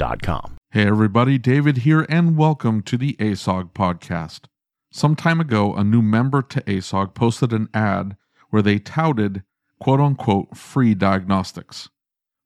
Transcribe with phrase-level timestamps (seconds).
[0.00, 0.56] Getshopware.com.
[0.70, 4.46] Hey everybody, David here, and welcome to the ASOG podcast.
[4.90, 8.16] Some time ago, a new member to ASOG posted an ad
[8.48, 9.42] where they touted
[9.78, 11.90] quote unquote free diagnostics.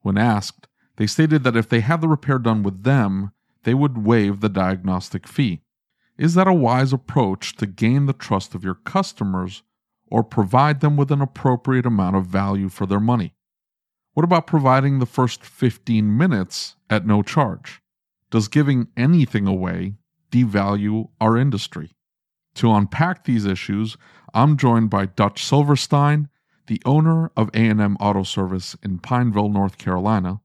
[0.00, 0.66] When asked,
[0.97, 3.30] they stated that if they had the repair done with them,
[3.62, 5.62] they would waive the diagnostic fee.
[6.19, 9.62] Is that a wise approach to gain the trust of your customers
[10.08, 13.34] or provide them with an appropriate amount of value for their money?
[14.15, 17.83] What about providing the first 15 minutes at no charge?
[18.31, 19.95] Does giving anything away
[20.31, 21.91] devalue our industry?
[22.56, 23.97] To unpack these issues,
[24.33, 26.28] I'm joined by Dutch Silverstein,
[26.69, 30.41] the owner of A&M Auto Service in Pineville, North Carolina,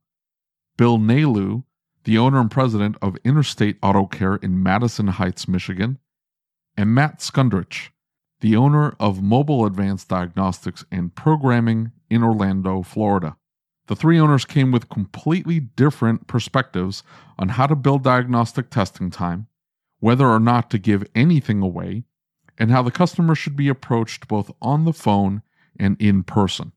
[0.76, 1.62] Bill Nalu,
[2.04, 5.98] the owner and president of Interstate Auto Care in Madison Heights, Michigan,
[6.76, 7.90] and Matt Skundrich,
[8.40, 13.36] the owner of Mobile Advanced Diagnostics and Programming in Orlando, Florida.
[13.86, 17.02] The three owners came with completely different perspectives
[17.38, 19.48] on how to build diagnostic testing time,
[19.98, 22.04] whether or not to give anything away,
[22.56, 25.42] and how the customer should be approached both on the phone
[25.78, 26.72] and in person.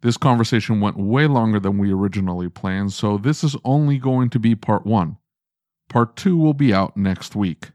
[0.00, 4.38] This conversation went way longer than we originally planned, so this is only going to
[4.38, 5.16] be part one.
[5.88, 7.72] Part two will be out next week.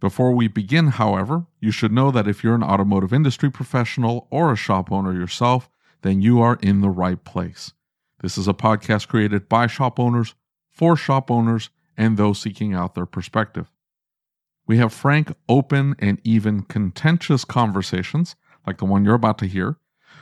[0.00, 4.52] Before we begin, however, you should know that if you're an automotive industry professional or
[4.52, 5.68] a shop owner yourself,
[6.02, 7.72] then you are in the right place.
[8.22, 10.36] This is a podcast created by shop owners,
[10.70, 13.70] for shop owners, and those seeking out their perspective.
[14.66, 19.76] We have frank, open, and even contentious conversations, like the one you're about to hear,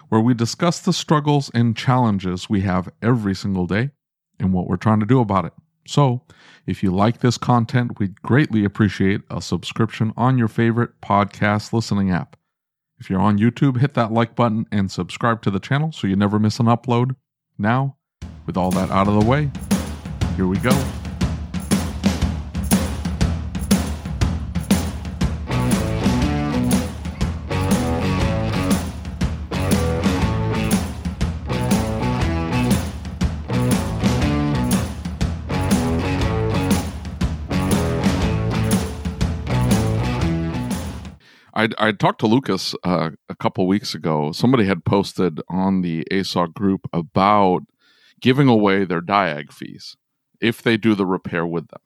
[0.08, 3.90] where we discuss the struggles and challenges we have every single day
[4.38, 5.52] and what we're trying to do about it.
[5.86, 6.22] So,
[6.66, 12.10] if you like this content, we'd greatly appreciate a subscription on your favorite podcast listening
[12.10, 12.36] app.
[12.98, 16.16] If you're on YouTube, hit that like button and subscribe to the channel so you
[16.16, 17.14] never miss an upload.
[17.60, 17.96] Now,
[18.46, 19.50] with all that out of the way,
[20.34, 20.70] here we go.
[41.78, 44.32] I talked to Lucas uh, a couple weeks ago.
[44.32, 47.62] Somebody had posted on the ASOG group about
[48.20, 49.96] giving away their diag fees
[50.40, 51.80] if they do the repair with them,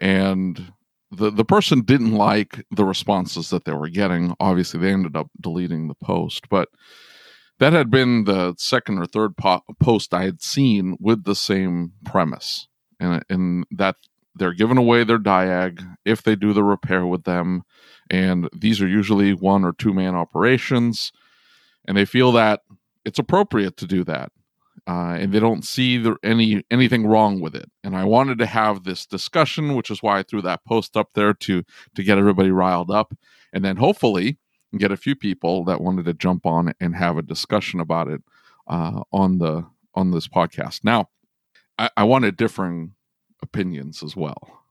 [0.00, 0.72] and
[1.10, 4.34] the the person didn't like the responses that they were getting.
[4.40, 6.68] Obviously, they ended up deleting the post, but
[7.58, 11.92] that had been the second or third po- post I had seen with the same
[12.04, 12.68] premise,
[13.00, 13.96] and and that
[14.34, 17.62] they're giving away their diag if they do the repair with them
[18.10, 21.12] and these are usually one or two man operations
[21.86, 22.60] and they feel that
[23.04, 24.32] it's appropriate to do that
[24.86, 27.70] uh, and they don't see any anything wrong with it.
[27.84, 31.10] And i wanted to have this discussion which is why i threw that post up
[31.14, 31.62] there to
[31.94, 33.14] to get everybody riled up
[33.52, 34.38] and then hopefully
[34.76, 38.22] get a few people that wanted to jump on and have a discussion about it
[38.66, 40.84] uh, on the on this podcast.
[40.84, 41.08] Now
[41.78, 42.94] I, I wanted differing
[43.42, 44.62] opinions as well.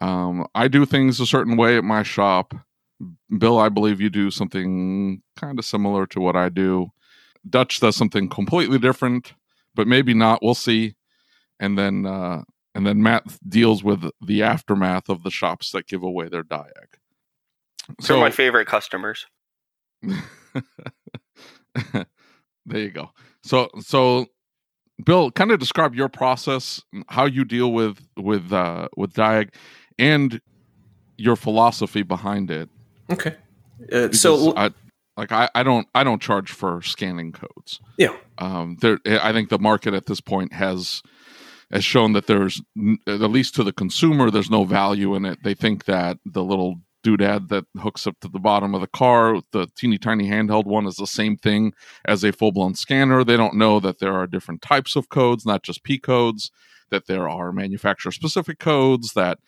[0.00, 2.54] Um, i do things a certain way at my shop
[3.38, 6.88] Bill, I believe you do something kind of similar to what I do.
[7.48, 9.34] Dutch does something completely different,
[9.74, 10.40] but maybe not.
[10.42, 10.94] We'll see.
[11.58, 12.42] and then uh,
[12.74, 16.96] and then Matt deals with the aftermath of the shops that give away their Diag.
[18.00, 19.26] So They're my favorite customers.
[20.02, 20.14] there
[22.66, 23.10] you go.
[23.42, 24.26] So so
[25.04, 29.50] Bill, kind of describe your process, how you deal with with uh, with Diag,
[29.98, 30.40] and
[31.16, 32.68] your philosophy behind it.
[33.12, 33.36] Okay.
[33.92, 34.70] Uh, so I,
[35.16, 37.80] like I, I don't I don't charge for scanning codes.
[37.98, 38.16] Yeah.
[38.38, 41.02] Um, there I think the market at this point has
[41.70, 42.60] has shown that there's
[43.06, 45.38] at least to the consumer there's no value in it.
[45.42, 49.40] They think that the little doodad that hooks up to the bottom of the car,
[49.52, 51.72] the teeny tiny handheld one, is the same thing
[52.04, 53.24] as a full blown scanner.
[53.24, 56.50] They don't know that there are different types of codes, not just P codes,
[56.90, 59.38] that there are manufacturer specific codes, that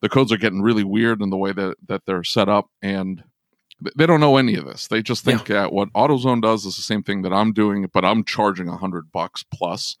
[0.00, 2.70] the codes are getting really weird in the way that, that they're set up.
[2.82, 3.24] And
[3.96, 4.88] they don't know any of this.
[4.88, 5.66] They just think yeah.
[5.66, 9.12] what AutoZone does is the same thing that I'm doing, but I'm charging a hundred
[9.12, 9.96] bucks plus,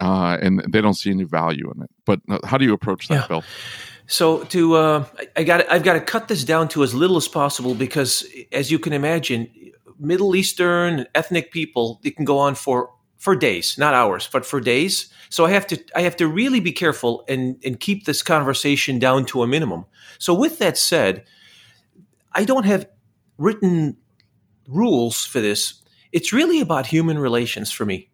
[0.00, 1.90] uh, and they don't see any value in it.
[2.04, 3.26] But uh, how do you approach that, yeah.
[3.26, 3.44] Bill?
[4.06, 5.04] So to uh,
[5.36, 8.70] I got I've got to cut this down to as little as possible because, as
[8.70, 9.50] you can imagine,
[9.98, 12.90] Middle Eastern ethnic people it can go on for
[13.22, 15.08] for days, not hours, but for days.
[15.30, 18.98] So I have to I have to really be careful and and keep this conversation
[18.98, 19.84] down to a minimum.
[20.18, 21.24] So with that said,
[22.32, 22.88] I don't have
[23.38, 23.96] written
[24.66, 25.82] rules for this.
[26.12, 28.10] It's really about human relations for me.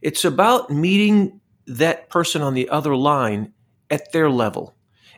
[0.00, 3.52] It's about meeting that person on the other line
[3.90, 4.74] at their level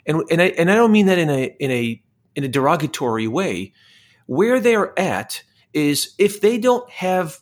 [0.07, 2.03] and and I, and I don't mean that in a in a
[2.35, 3.73] in a derogatory way.
[4.27, 5.43] Where they're at
[5.73, 7.41] is if they don't have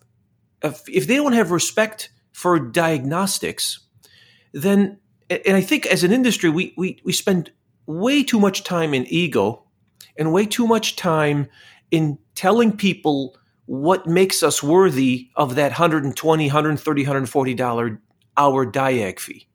[0.62, 3.80] if they don't have respect for diagnostics,
[4.52, 4.98] then
[5.28, 7.52] and I think as an industry we we we spend
[7.86, 9.64] way too much time in ego
[10.16, 11.48] and way too much time
[11.90, 13.36] in telling people
[13.66, 18.00] what makes us worthy of that 120 130 140 dollar
[18.36, 19.46] hour diag fee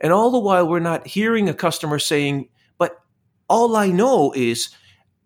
[0.00, 2.48] and all the while, we're not hearing a customer saying,
[2.78, 3.00] but
[3.48, 4.70] all I know is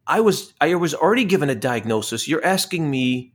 [0.06, 2.26] I was, I was already given a diagnosis.
[2.26, 3.34] You're asking me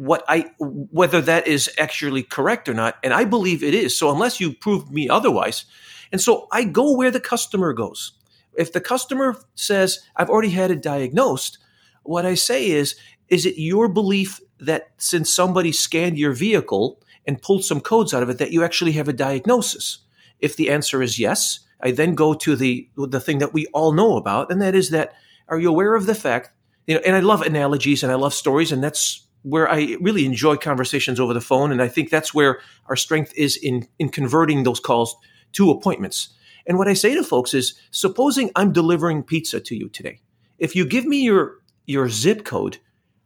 [0.00, 2.96] what I, whether that is actually correct or not.
[3.04, 3.98] And I believe it is.
[3.98, 5.66] So unless you prove me otherwise.
[6.10, 8.12] And so I go where the customer goes.
[8.56, 11.58] If the customer says, I've already had it diagnosed,
[12.02, 12.96] what I say is,
[13.28, 18.22] is it your belief that since somebody scanned your vehicle and pulled some codes out
[18.22, 19.98] of it, that you actually have a diagnosis?
[20.38, 23.92] If the answer is yes, I then go to the the thing that we all
[23.92, 25.12] know about, and that is that
[25.46, 26.50] are you aware of the fact?
[26.86, 30.24] You know, and I love analogies and I love stories, and that's where I really
[30.24, 34.08] enjoy conversations over the phone, and I think that's where our strength is in in
[34.08, 35.16] converting those calls
[35.52, 36.30] to appointments.
[36.66, 40.20] And what I say to folks is, supposing I'm delivering pizza to you today,
[40.58, 41.56] if you give me your
[41.86, 42.78] your zip code,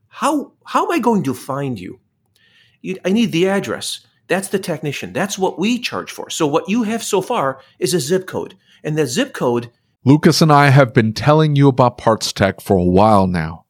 [0.09, 2.01] how how am I going to find you?
[3.05, 4.07] I need the address.
[4.27, 5.13] That's the technician.
[5.13, 6.31] That's what we charge for.
[6.31, 8.57] So what you have so far is a zip code.
[8.83, 9.71] And the zip code
[10.07, 13.64] Lucas and I have been telling you about PartsTech for a while now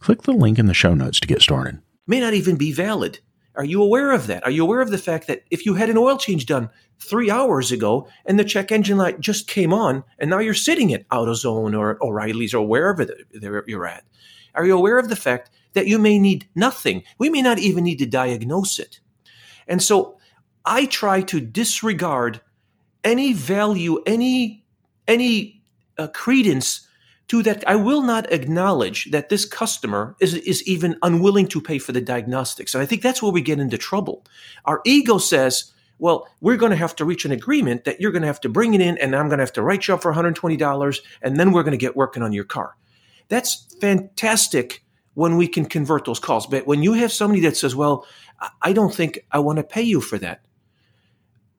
[0.00, 1.80] Click the link in the show notes to get started.
[2.06, 3.18] May not even be valid.
[3.54, 4.44] Are you aware of that?
[4.44, 7.30] Are you aware of the fact that if you had an oil change done three
[7.30, 11.08] hours ago and the check engine light just came on and now you're sitting at
[11.08, 13.06] AutoZone or O'Reilly's or wherever
[13.66, 14.04] you're at,
[14.54, 17.04] are you aware of the fact that you may need nothing.
[17.18, 19.00] We may not even need to diagnose it.
[19.66, 20.18] And so
[20.64, 22.40] I try to disregard
[23.04, 24.64] any value, any
[25.06, 25.62] any
[25.96, 26.87] uh, credence
[27.28, 27.66] to that.
[27.68, 32.00] I will not acknowledge that this customer is, is even unwilling to pay for the
[32.00, 32.74] diagnostics.
[32.74, 34.24] And I think that's where we get into trouble.
[34.64, 38.22] Our ego says, well, we're going to have to reach an agreement that you're going
[38.22, 40.02] to have to bring it in and I'm going to have to write you up
[40.02, 42.76] for $120 and then we're going to get working on your car.
[43.28, 46.46] That's fantastic when we can convert those calls.
[46.46, 48.06] But when you have somebody that says, well,
[48.62, 50.42] I don't think I want to pay you for that,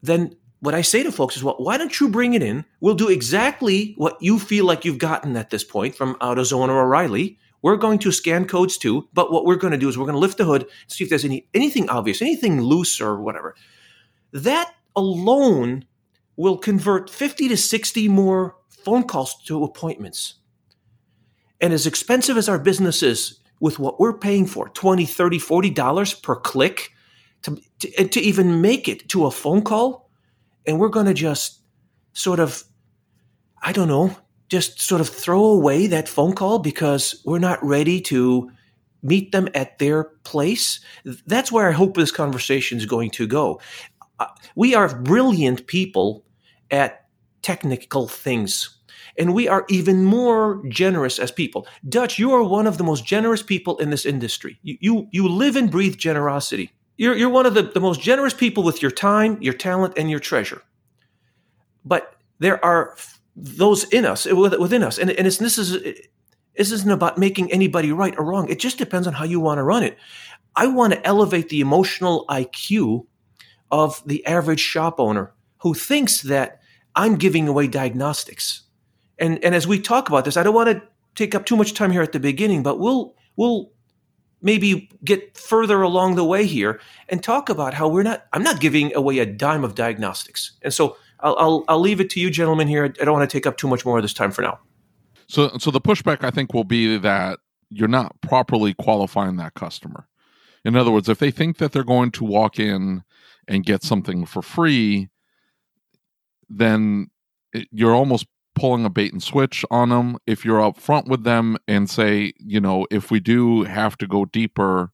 [0.02, 2.66] then what I say to folks is, well, why don't you bring it in?
[2.82, 6.82] We'll do exactly what you feel like you've gotten at this point from AutoZone or
[6.82, 7.38] O'Reilly.
[7.62, 10.14] We're going to scan codes too, but what we're going to do is we're going
[10.14, 13.56] to lift the hood, see if there's any anything obvious, anything loose or whatever.
[14.32, 15.86] That alone
[16.36, 20.36] will convert 50 to 60 more phone calls to appointments.
[21.60, 25.70] And as expensive as our business is with what we're paying for, 20, 30, 40
[25.70, 26.92] dollars per click
[27.42, 30.09] to, to, to even make it to a phone call,
[30.70, 31.62] and we're going to just
[32.14, 32.64] sort of,
[33.64, 34.16] I don't know,
[34.50, 38.52] just sort of throw away that phone call because we're not ready to
[39.02, 40.80] meet them at their place.
[41.26, 43.60] That's where I hope this conversation is going to go.
[44.20, 46.24] Uh, we are brilliant people
[46.70, 47.06] at
[47.42, 48.78] technical things.
[49.18, 51.68] And we are even more generous as people.
[51.88, 54.60] Dutch, you are one of the most generous people in this industry.
[54.62, 56.72] You, you, you live and breathe generosity.
[57.00, 60.12] You're, you're one of the, the most generous people with your time, your talent, and
[60.12, 60.62] your treasure.
[61.86, 62.98] But there are
[63.38, 65.00] those in us, uh, within us.
[65.00, 65.72] And, and this, is,
[66.58, 68.50] this isn't about making anybody right or wrong.
[68.50, 69.98] It just depends on how you want to run it.
[70.58, 73.06] I want to elevate the emotional IQ
[73.72, 76.60] of the average shop owner who thinks that
[76.98, 78.64] I'm giving away diagnostics.
[79.18, 80.82] And, and as we talk about this, I don't want to
[81.16, 83.72] take up too much time here at the beginning, but we'll, we'll
[84.42, 86.80] maybe get further along the way here
[87.10, 90.58] and talk about how we're not i'm not giving away a dime of diagnostics.
[90.62, 92.86] And so i'll i'll, I'll leave it to you gentlemen here.
[92.86, 94.60] I don't want to take up too much more of this time for now.
[95.28, 100.08] So so the pushback i think will be that you're not properly qualifying that customer.
[100.66, 103.04] In other words if they think that they're going to walk in
[103.48, 105.10] and get something for free
[106.50, 107.08] then
[107.54, 108.26] it, you're almost
[108.60, 112.34] pulling a bait and switch on them if you're up front with them and say
[112.38, 114.92] you know if we do have to go deeper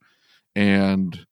[0.55, 1.25] and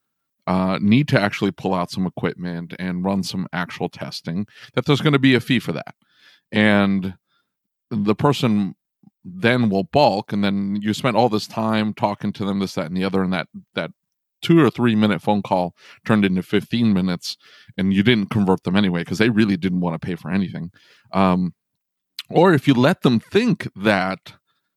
[0.47, 5.01] uh, need to actually pull out some equipment and run some actual testing that there's
[5.01, 5.95] going to be a fee for that.
[6.51, 7.15] And
[7.89, 8.75] the person
[9.23, 12.87] then will balk and then you spent all this time talking to them this that
[12.87, 13.91] and the other and that that
[14.41, 15.73] two or three minute phone call
[16.03, 17.37] turned into 15 minutes
[17.77, 20.71] and you didn't convert them anyway because they really didn't want to pay for anything.
[21.13, 21.53] Um,
[22.33, 24.33] or if you let them think that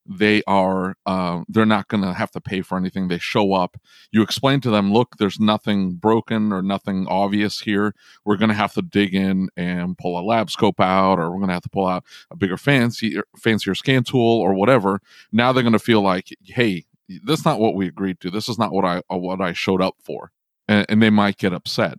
[0.09, 3.77] they are uh, they're not going to have to pay for anything they show up
[4.13, 7.95] you explain to them look there's nothing broken or nothing obvious here.
[8.25, 11.39] We're going to have to dig in and pull a lab scope out or we're
[11.39, 15.01] going to have to pull out a bigger fancy fancier scan tool or whatever.
[15.33, 16.85] Now they're going to feel like hey
[17.25, 18.31] that's not what we agreed to.
[18.31, 20.31] This is not what i what i showed up for.
[20.69, 21.99] And, and they might get upset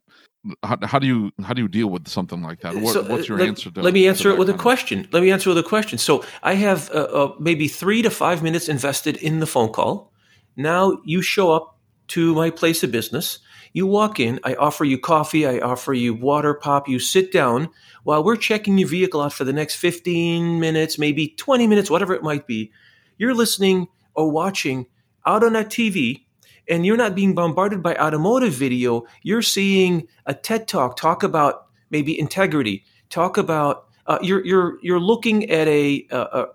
[0.64, 2.76] how, how, do you how do you deal with something like that?
[2.76, 3.72] What, so, what's your let, answer?
[3.72, 5.08] To, let me answer it with a question.
[5.12, 5.98] Let me answer with a question.
[5.98, 10.12] So I have uh, uh, maybe three to five minutes invested in the phone call.
[10.56, 11.78] Now you show up
[12.10, 13.40] to my place of business.
[13.74, 14.40] You walk in.
[14.44, 15.46] I offer you coffee.
[15.46, 16.88] I offer you water pop.
[16.88, 17.70] You sit down
[18.04, 22.14] while we're checking your vehicle out for the next fifteen minutes, maybe twenty minutes, whatever
[22.14, 22.72] it might be.
[23.18, 24.88] You're listening or watching
[25.26, 26.27] out on that TV
[26.70, 29.06] and you're not being bombarded by automotive video.
[29.24, 35.00] You're seeing a TED talk talk about maybe integrity, talk about uh, you're you're you're
[35.00, 36.46] looking at a a,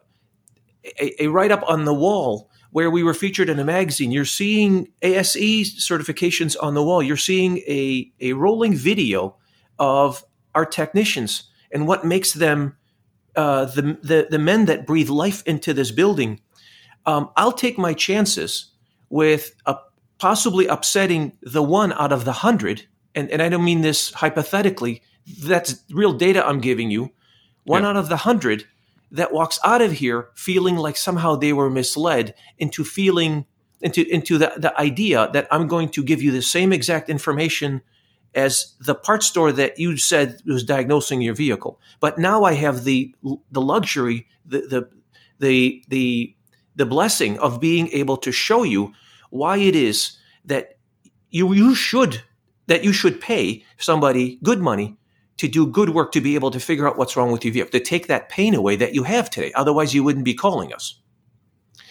[1.01, 4.11] a, a write up on the wall where we were featured in a magazine.
[4.11, 7.03] You're seeing ASE certifications on the wall.
[7.03, 9.37] You're seeing a a rolling video
[9.79, 12.77] of our technicians and what makes them
[13.37, 16.41] uh, the, the the men that breathe life into this building.
[17.05, 18.73] Um, I'll take my chances
[19.11, 19.77] with a
[20.23, 25.03] possibly upsetting the one out of the hundred, and, and I don't mean this hypothetically,
[25.43, 27.11] that's real data I'm giving you,
[27.65, 27.89] one yeah.
[27.89, 28.67] out of the hundred
[29.11, 33.47] that walks out of here feeling like somehow they were misled into feeling
[33.81, 37.83] into into the, the idea that I'm going to give you the same exact information
[38.33, 41.81] as the part store that you said was diagnosing your vehicle.
[41.99, 43.13] But now I have the
[43.51, 44.89] the luxury, the the
[45.41, 46.37] the the,
[46.77, 48.95] the blessing of being able to show you
[49.33, 50.77] why it is that
[51.31, 52.23] you you should
[52.67, 54.97] that you should pay somebody good money
[55.39, 57.71] to do good work to be able to figure out what's wrong with your vehicle
[57.73, 59.51] to take that pain away that you have today.
[59.55, 61.01] Otherwise you wouldn't be calling us.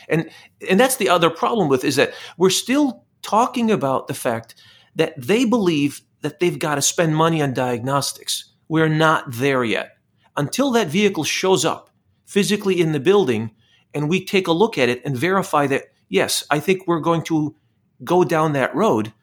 [0.07, 0.29] And
[0.69, 4.55] and that's the other problem with is that we're still talking about the fact
[4.95, 8.53] that they believe that they've got to spend money on diagnostics.
[8.67, 9.97] We're not there yet.
[10.37, 11.89] Until that vehicle shows up
[12.25, 13.51] physically in the building
[13.93, 17.23] and we take a look at it and verify that, yes, I think we're going
[17.23, 17.55] to
[18.03, 19.13] go down that road,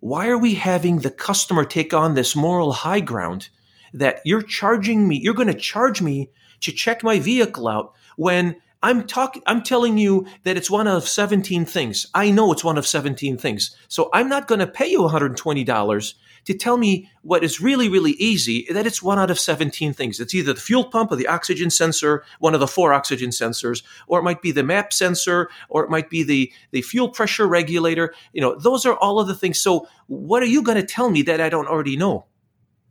[0.00, 3.48] why are we having the customer take on this moral high ground
[3.92, 8.56] that you're charging me, you're going to charge me to check my vehicle out when
[8.82, 12.06] I'm talking I'm telling you that it's one of 17 things.
[12.14, 13.74] I know it's one of 17 things.
[13.88, 16.14] So I'm not going to pay you $120
[16.46, 20.20] to tell me what is really, really easy, that it's one out of 17 things.
[20.20, 23.82] It's either the fuel pump or the oxygen sensor, one of the four oxygen sensors,
[24.06, 27.46] or it might be the map sensor, or it might be the, the fuel pressure
[27.46, 28.14] regulator.
[28.32, 29.60] You know, those are all of the things.
[29.60, 32.26] So what are you going to tell me that I don't already know?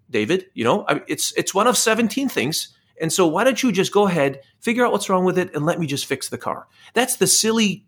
[0.09, 2.75] David, you know, it's, it's one of 17 things.
[3.01, 5.65] And so why don't you just go ahead, figure out what's wrong with it, and
[5.65, 6.67] let me just fix the car?
[6.93, 7.85] That's the silly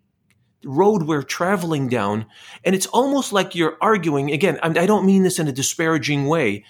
[0.64, 2.26] road we're traveling down.
[2.64, 4.32] And it's almost like you're arguing.
[4.32, 6.66] Again, I don't mean this in a disparaging way,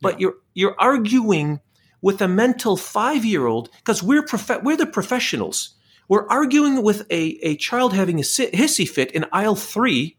[0.00, 0.18] but yeah.
[0.20, 1.60] you're you're arguing
[2.02, 5.74] with a mental five year old because we're prof- we're the professionals.
[6.08, 10.16] We're arguing with a, a child having a hissy fit in aisle three.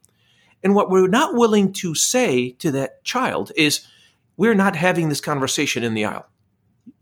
[0.64, 3.86] And what we're not willing to say to that child is,
[4.38, 6.28] we're not having this conversation in the aisle.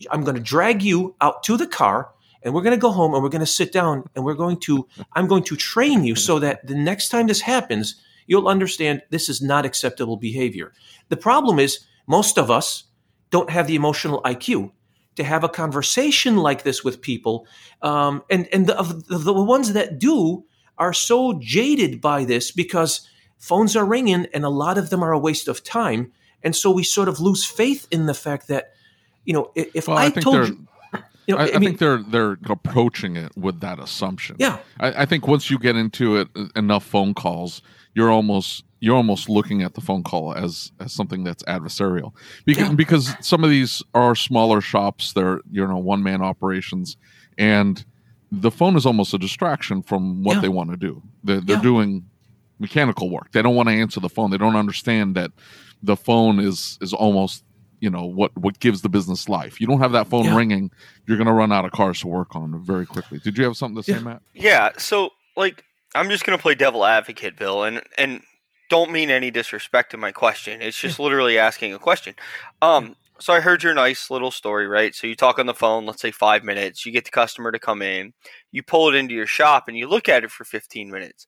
[0.09, 2.09] I'm going to drag you out to the car
[2.43, 4.59] and we're going to go home and we're going to sit down and we're going
[4.59, 9.01] to i'm going to train you so that the next time this happens you'll understand
[9.09, 10.71] this is not acceptable behavior.
[11.09, 12.85] The problem is most of us
[13.31, 14.71] don't have the emotional iq
[15.15, 17.45] to have a conversation like this with people
[17.81, 20.45] um, and and the, the ones that do
[20.77, 23.05] are so jaded by this because
[23.37, 26.13] phones are ringing and a lot of them are a waste of time.
[26.41, 28.71] And so we sort of lose faith in the fact that
[29.25, 30.67] you know if well, I, I told you
[31.29, 34.35] you know, I, I, I mean, think they're they're approaching it with that assumption.
[34.39, 37.61] Yeah, I, I, think once you get into it uh, enough phone calls,
[37.93, 42.13] you're almost you're almost looking at the phone call as as something that's adversarial
[42.45, 42.73] because yeah.
[42.73, 45.13] because some of these are smaller shops.
[45.13, 46.97] They're you know one man operations,
[47.37, 47.85] and
[48.31, 50.41] the phone is almost a distraction from what yeah.
[50.41, 51.03] they want to do.
[51.23, 51.61] They're, they're yeah.
[51.61, 52.05] doing
[52.57, 53.33] mechanical work.
[53.33, 54.31] They don't want to answer the phone.
[54.31, 55.29] They don't understand that
[55.83, 57.43] the phone is is almost
[57.79, 59.59] you know what what gives the business life.
[59.59, 60.35] You don't have that phone yeah.
[60.35, 60.71] ringing,
[61.07, 63.19] you're going to run out of cars to work on very quickly.
[63.19, 64.03] Did you have something to say, yeah.
[64.03, 64.21] Matt?
[64.33, 64.69] Yeah.
[64.77, 65.63] So like
[65.95, 68.21] I'm just going to play devil advocate, Bill, and and
[68.69, 70.61] don't mean any disrespect to my question.
[70.61, 72.15] It's just literally asking a question.
[72.61, 74.95] Um, so I heard your nice little story, right?
[74.95, 76.85] So you talk on the phone, let's say five minutes.
[76.85, 78.13] You get the customer to come in,
[78.51, 81.27] you pull it into your shop, and you look at it for 15 minutes.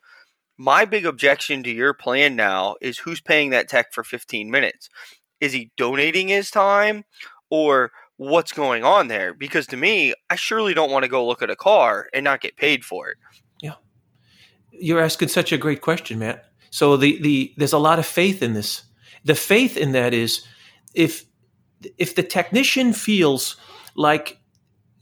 [0.57, 4.89] My big objection to your plan now is who's paying that tech for 15 minutes
[5.41, 7.03] is he donating his time
[7.49, 9.33] or what's going on there?
[9.33, 12.39] Because to me, I surely don't want to go look at a car and not
[12.39, 13.17] get paid for it.
[13.61, 13.73] Yeah.
[14.71, 16.45] You're asking such a great question, Matt.
[16.69, 18.83] So the the there's a lot of faith in this.
[19.25, 20.45] The faith in that is
[20.93, 21.25] if
[21.97, 23.57] if the technician feels
[23.95, 24.39] like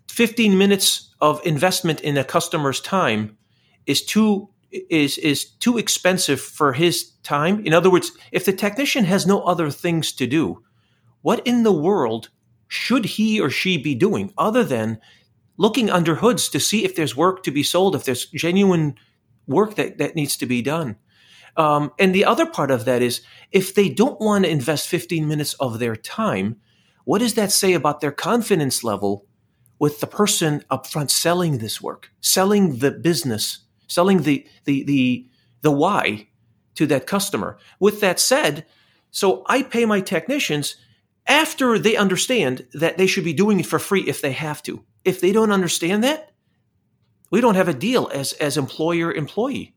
[0.09, 3.37] 15 minutes of investment in a customer's time
[3.85, 7.65] is too is is too expensive for his time.
[7.65, 10.63] In other words, if the technician has no other things to do,
[11.21, 12.29] what in the world
[12.67, 14.99] should he or she be doing other than
[15.57, 18.95] looking under hoods to see if there's work to be sold, if there's genuine
[19.47, 20.95] work that, that needs to be done?
[21.57, 25.27] Um, and the other part of that is if they don't want to invest 15
[25.27, 26.57] minutes of their time,
[27.05, 29.25] what does that say about their confidence level
[29.79, 35.27] with the person up front selling this work, selling the business selling the the the
[35.61, 36.29] the why
[36.75, 37.57] to that customer.
[37.79, 38.65] With that said,
[39.11, 40.77] so I pay my technicians
[41.27, 44.85] after they understand that they should be doing it for free if they have to.
[45.03, 46.31] If they don't understand that,
[47.29, 49.75] we don't have a deal as as employer employee.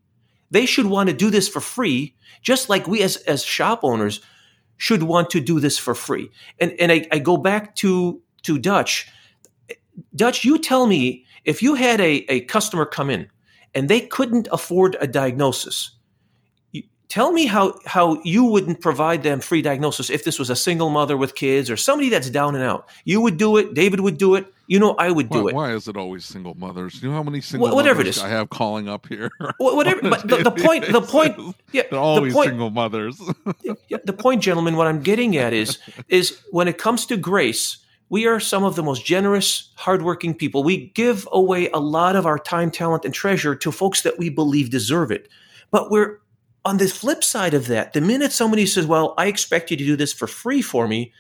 [0.51, 4.21] They should want to do this for free, just like we as as shop owners
[4.77, 6.31] should want to do this for free.
[6.61, 9.09] And and I, I go back to to Dutch.
[10.15, 13.29] Dutch, you tell me if you had a, a customer come in
[13.75, 15.93] and they couldn't afford a diagnosis.
[17.09, 20.89] tell me how, how you wouldn't provide them free diagnosis if this was a single
[20.89, 22.89] mother with kids or somebody that's down and out.
[23.05, 23.75] You would do it.
[23.75, 24.47] David would do it.
[24.67, 25.55] You know, I would do why, it.
[25.55, 27.03] Why is it always single mothers?
[27.03, 28.25] You know how many single whatever mothers it is.
[28.25, 29.31] I have calling up here.
[29.59, 30.01] whatever.
[30.09, 33.21] but the, the, point, the point, yeah, they're always the point, single mothers.
[33.63, 37.82] yeah, the point, gentlemen, what I'm getting at is, is when it comes to grace,
[38.13, 40.63] we are some of the most generous, hardworking people.
[40.63, 44.29] We give away a lot of our time, talent, and treasure to folks that we
[44.29, 45.31] believe deserve it.
[45.71, 46.19] But we're
[46.63, 47.95] on the flip side of that.
[47.95, 51.11] The minute somebody says, "Well, I expect you to do this for free for me,"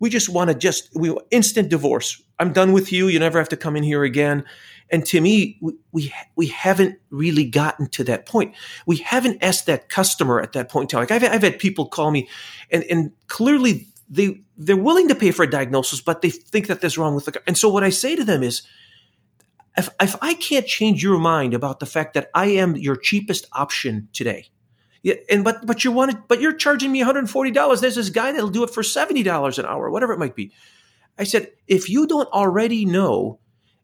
[0.00, 2.20] we just want to just we instant divorce.
[2.40, 3.06] I'm done with you.
[3.06, 4.44] You never have to come in here again.
[4.90, 8.56] And to me, we, we, we haven't really gotten to that point.
[8.84, 11.00] We haven't asked that customer at that point in time.
[11.02, 12.28] Like I've, I've had people call me,
[12.72, 16.80] and and clearly they they're willing to pay for a diagnosis, but they think that
[16.80, 17.42] there's wrong with the.
[17.46, 18.62] And so what I say to them is,
[19.76, 23.46] if, if I can't change your mind about the fact that I am your cheapest
[23.52, 24.48] option today,
[25.02, 27.80] yeah, and but but you want but you're charging me $140.
[27.80, 30.52] There's this guy that'll do it for $70 an hour, whatever it might be.
[31.18, 33.38] I said, if you don't already know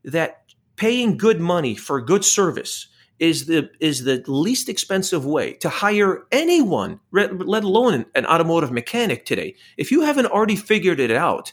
[0.04, 0.42] that
[0.76, 2.88] paying good money for good service
[3.18, 9.24] is the is the least expensive way to hire anyone, let alone an, automotive mechanic
[9.24, 9.56] today.
[9.76, 11.52] If you haven't already figured it out,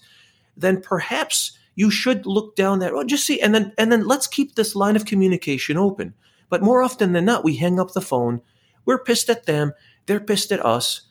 [0.56, 3.10] then perhaps you should look down that road.
[3.10, 6.14] Just see, and then and then let's keep this line of communication open.
[6.50, 8.42] But more often than not, we hang up the phone.
[8.86, 9.74] We're pissed at them.
[10.06, 11.02] They're pissed at us.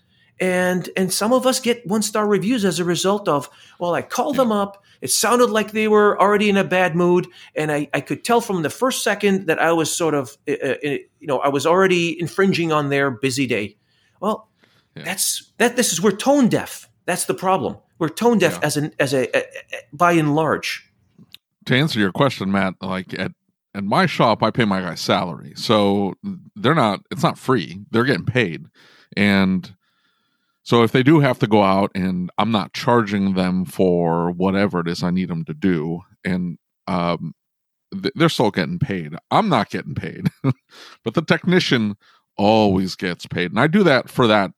[0.41, 4.03] And and some of us get one star reviews as a result of, well, I
[4.03, 4.84] called them up.
[5.05, 8.41] It sounded like they were already in a bad mood, and I, I could tell
[8.41, 11.67] from the first second that I was sort of, uh, uh, you know, I was
[11.67, 13.77] already infringing on their busy day.
[14.21, 14.49] Well,
[14.97, 15.03] yeah.
[15.05, 15.77] that's that.
[15.77, 16.89] This is we're tone deaf.
[17.05, 17.77] That's the problem.
[17.99, 18.67] We're tone deaf yeah.
[18.67, 20.91] as an as a, a, a by and large.
[21.67, 23.33] To answer your question, Matt, like at
[23.75, 26.15] at my shop, I pay my guys salary, so
[26.57, 27.01] they're not.
[27.11, 27.85] It's not free.
[27.91, 28.65] They're getting paid,
[29.19, 29.71] and
[30.65, 34.81] so if they do have to go out, and I'm not charging them for whatever
[34.81, 37.35] it is I need them to do, and um,
[37.93, 39.15] they're still getting paid.
[39.31, 40.29] I'm not getting paid,
[41.05, 41.97] but the technician
[42.37, 44.51] always gets paid, and I do that for that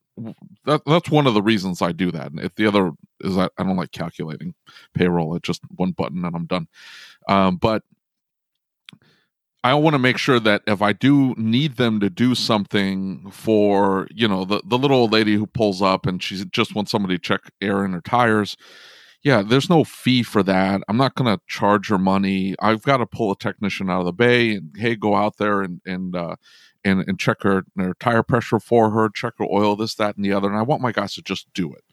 [0.64, 2.30] that, that's one of the reasons I do that.
[2.30, 4.54] And if the other is that I don't like calculating
[4.94, 6.68] payroll, it's just one button and I'm done.
[7.28, 7.82] Um, but
[9.66, 14.06] I want to make sure that if I do need them to do something for,
[14.14, 17.16] you know, the, the little old lady who pulls up and she just wants somebody
[17.16, 18.56] to check air in her tires,
[19.24, 20.82] yeah, there's no fee for that.
[20.86, 22.54] I'm not going to charge her money.
[22.60, 25.62] I've got to pull a technician out of the bay and hey, go out there
[25.62, 26.36] and and uh,
[26.86, 30.24] and, and check her, her tire pressure for her, check her oil, this, that, and
[30.24, 30.48] the other.
[30.48, 31.84] And I want my guys to just do it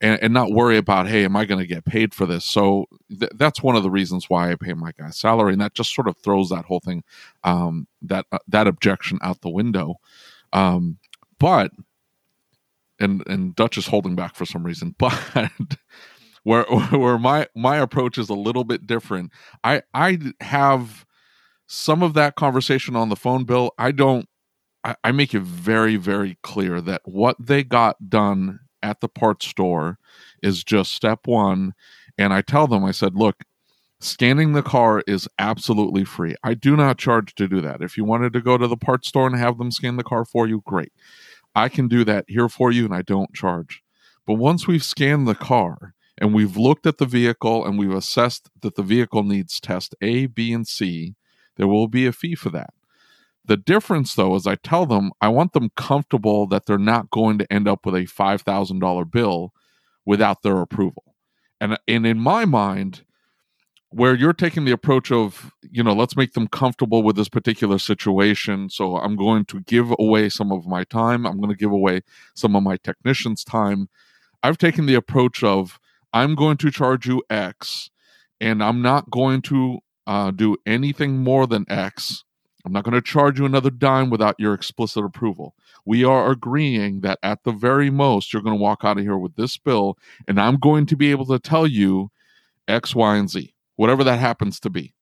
[0.00, 2.44] and, and not worry about, hey, am I going to get paid for this?
[2.44, 5.52] So th- that's one of the reasons why I pay my guys salary.
[5.52, 7.04] And that just sort of throws that whole thing,
[7.44, 9.94] um, that, uh, that objection out the window.
[10.52, 10.98] Um,
[11.38, 11.70] but,
[12.98, 15.14] and, and Dutch is holding back for some reason, but
[16.42, 19.30] where, where my, my approach is a little bit different.
[19.62, 21.06] I, I have,
[21.74, 24.28] some of that conversation on the phone bill i don't
[24.84, 29.46] I, I make it very, very clear that what they got done at the parts
[29.46, 29.98] store
[30.42, 31.74] is just step one.
[32.18, 33.44] And I tell them, I said, look,
[34.00, 36.34] scanning the car is absolutely free.
[36.42, 37.80] I do not charge to do that.
[37.80, 40.24] If you wanted to go to the parts store and have them scan the car
[40.24, 40.92] for you, great.
[41.54, 43.82] I can do that here for you and I don't charge.
[44.26, 48.50] But once we've scanned the car and we've looked at the vehicle and we've assessed
[48.60, 51.14] that the vehicle needs test A, B, and C,
[51.56, 52.72] there will be a fee for that.
[53.44, 57.38] The difference, though, is I tell them I want them comfortable that they're not going
[57.38, 59.52] to end up with a $5,000 bill
[60.06, 61.16] without their approval.
[61.60, 63.04] And, and in my mind,
[63.90, 67.78] where you're taking the approach of, you know, let's make them comfortable with this particular
[67.78, 68.70] situation.
[68.70, 71.26] So I'm going to give away some of my time.
[71.26, 72.02] I'm going to give away
[72.34, 73.88] some of my technicians' time.
[74.42, 75.78] I've taken the approach of,
[76.12, 77.90] I'm going to charge you X
[78.40, 82.24] and I'm not going to uh, do anything more than X
[82.64, 85.54] I'm not going to charge you another dime without your explicit approval.
[85.84, 89.18] We are agreeing that at the very most, you're going to walk out of here
[89.18, 89.98] with this bill,
[90.28, 92.10] and I'm going to be able to tell you
[92.68, 94.94] X, Y, and Z, whatever that happens to be.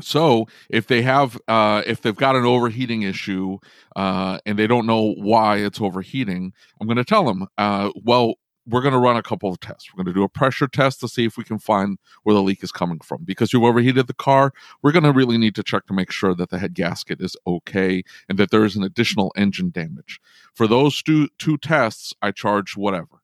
[0.00, 3.58] So if they have, uh, if they've got an overheating issue
[3.96, 8.34] uh, and they don't know why it's overheating, I'm going to tell them, uh, well,
[8.70, 9.92] we're going to run a couple of tests.
[9.92, 12.42] We're going to do a pressure test to see if we can find where the
[12.42, 13.24] leak is coming from.
[13.24, 14.52] Because you've overheated the car,
[14.82, 17.36] we're going to really need to check to make sure that the head gasket is
[17.46, 20.20] okay and that there is an additional engine damage.
[20.54, 23.22] For those two two tests, I charge whatever,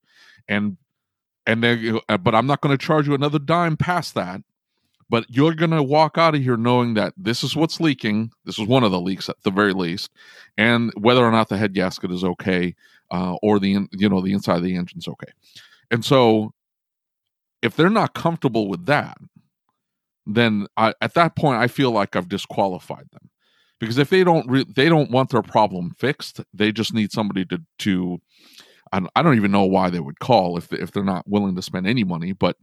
[0.48, 0.76] and
[1.46, 4.42] and then uh, but I'm not going to charge you another dime past that.
[5.08, 8.32] But you're going to walk out of here knowing that this is what's leaking.
[8.44, 10.10] This is one of the leaks at the very least,
[10.58, 12.74] and whether or not the head gasket is okay
[13.10, 15.32] uh, or the you know the inside of the engine's okay.
[15.90, 16.52] And so,
[17.62, 19.16] if they're not comfortable with that,
[20.26, 23.30] then I, at that point I feel like I've disqualified them
[23.78, 27.44] because if they don't re- they don't want their problem fixed, they just need somebody
[27.46, 28.18] to to
[28.92, 31.54] I don't, I don't even know why they would call if if they're not willing
[31.54, 32.56] to spend any money, but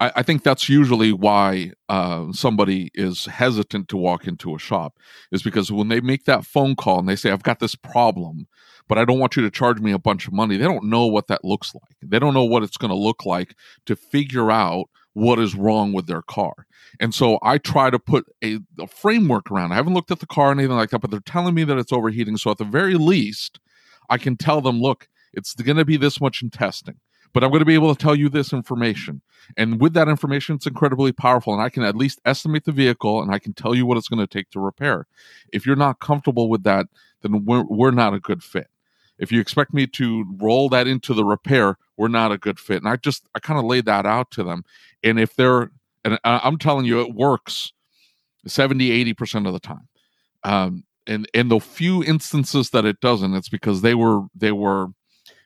[0.00, 4.98] I, I think that's usually why uh, somebody is hesitant to walk into a shop
[5.32, 8.46] is because when they make that phone call and they say, "I've got this problem,"
[8.88, 10.56] but I don't want you to charge me a bunch of money.
[10.56, 11.96] They don't know what that looks like.
[12.02, 13.54] They don't know what it's going to look like
[13.86, 16.66] to figure out what is wrong with their car.
[17.00, 19.72] And so I try to put a, a, framework around.
[19.72, 21.78] I haven't looked at the car or anything like that, but they're telling me that
[21.78, 22.36] it's overheating.
[22.36, 23.60] So at the very least,
[24.10, 26.96] I can tell them, look, it's going to be this much in testing.
[27.34, 29.20] But I'm going to be able to tell you this information.
[29.56, 31.52] And with that information, it's incredibly powerful.
[31.52, 34.08] And I can at least estimate the vehicle and I can tell you what it's
[34.08, 35.06] going to take to repair.
[35.52, 36.86] If you're not comfortable with that,
[37.22, 38.68] then we're, we're not a good fit.
[39.18, 42.78] If you expect me to roll that into the repair, we're not a good fit.
[42.78, 44.64] And I just, I kind of laid that out to them.
[45.02, 45.70] And if they're,
[46.04, 47.72] and I'm telling you, it works
[48.46, 49.88] 70, 80% of the time.
[50.44, 54.88] Um, and, and the few instances that it doesn't, it's because they were, they were,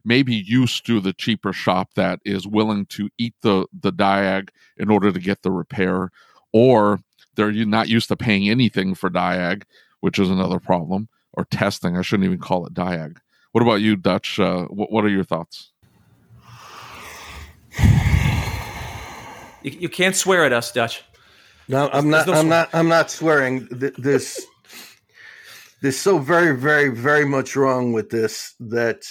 [0.08, 4.90] maybe used to the cheaper shop that is willing to eat the the diag in
[4.90, 6.10] order to get the repair
[6.52, 6.98] or
[7.34, 9.62] they're not used to paying anything for diag
[10.00, 13.18] which is another problem or testing i shouldn't even call it diag.
[13.52, 14.38] What about you dutch?
[14.38, 15.72] Uh, what, what are your thoughts?
[19.62, 21.02] You, you can't swear at us dutch.
[21.66, 23.66] No i'm not no i'm not i'm not swearing.
[23.70, 24.46] This
[25.82, 29.02] there's so very very very much wrong with this that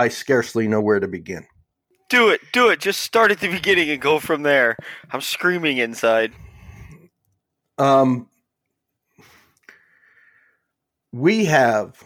[0.00, 1.46] I scarcely know where to begin.
[2.08, 2.80] Do it, do it.
[2.80, 4.78] Just start at the beginning and go from there.
[5.12, 6.32] I'm screaming inside.
[7.76, 8.26] Um,
[11.12, 12.02] we have,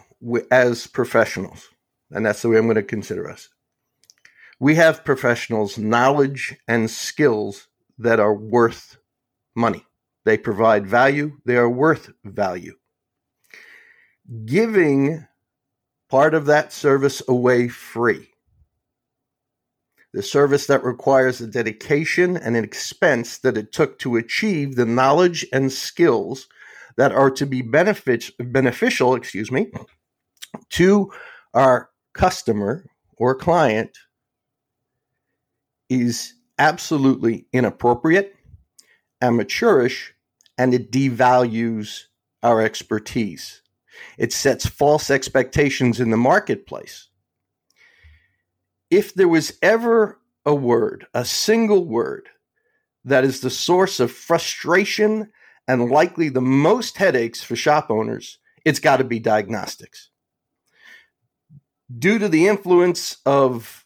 [0.51, 1.69] as professionals,
[2.11, 3.47] and that's the way I'm going to consider us.
[4.59, 8.97] We have professionals' knowledge and skills that are worth
[9.55, 9.85] money.
[10.25, 11.37] They provide value.
[11.45, 12.75] They are worth value.
[14.43, 15.25] Giving
[16.09, 18.29] part of that service away free.
[20.13, 24.85] The service that requires the dedication and an expense that it took to achieve the
[24.85, 26.47] knowledge and skills
[26.95, 29.71] that are to be benefit, beneficial, excuse me,
[30.69, 31.11] to
[31.53, 32.85] our customer
[33.17, 33.97] or client
[35.89, 38.35] is absolutely inappropriate,
[39.21, 40.13] amateurish,
[40.57, 42.03] and it devalues
[42.41, 43.61] our expertise.
[44.17, 47.07] It sets false expectations in the marketplace.
[48.89, 52.29] If there was ever a word, a single word,
[53.03, 55.31] that is the source of frustration
[55.67, 60.09] and likely the most headaches for shop owners, it's got to be diagnostics.
[61.99, 63.85] Due to the influence of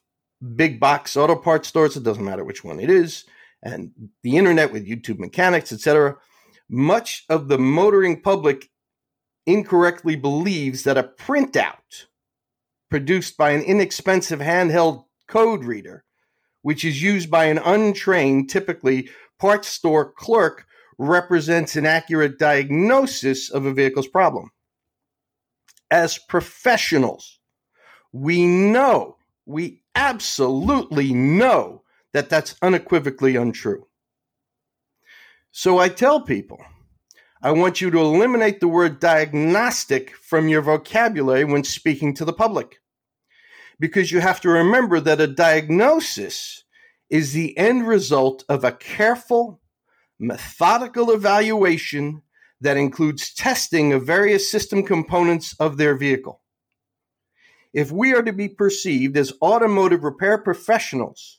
[0.55, 3.25] big box auto parts stores, it doesn't matter which one it is,
[3.61, 3.91] and
[4.23, 6.15] the internet with YouTube mechanics, etc.,
[6.69, 8.69] much of the motoring public
[9.49, 12.05] incorrectly believes that a printout
[12.89, 16.03] produced by an inexpensive handheld code reader,
[16.61, 19.09] which is used by an untrained, typically
[19.39, 20.65] parts store clerk,
[20.97, 24.51] represents an accurate diagnosis of a vehicle's problem.
[25.91, 27.39] As professionals,
[28.11, 31.83] we know, we absolutely know
[32.13, 33.87] that that's unequivocally untrue.
[35.51, 36.63] So I tell people,
[37.41, 42.33] I want you to eliminate the word diagnostic from your vocabulary when speaking to the
[42.33, 42.81] public.
[43.79, 46.65] Because you have to remember that a diagnosis
[47.09, 49.61] is the end result of a careful,
[50.19, 52.23] methodical evaluation
[52.59, 56.41] that includes testing of various system components of their vehicle.
[57.73, 61.38] If we are to be perceived as automotive repair professionals,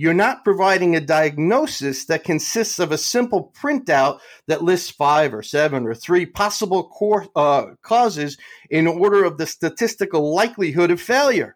[0.00, 5.42] you're not providing a diagnosis that consists of a simple printout that lists five or
[5.42, 8.38] seven or three possible core, uh, causes
[8.70, 11.54] in order of the statistical likelihood of failure.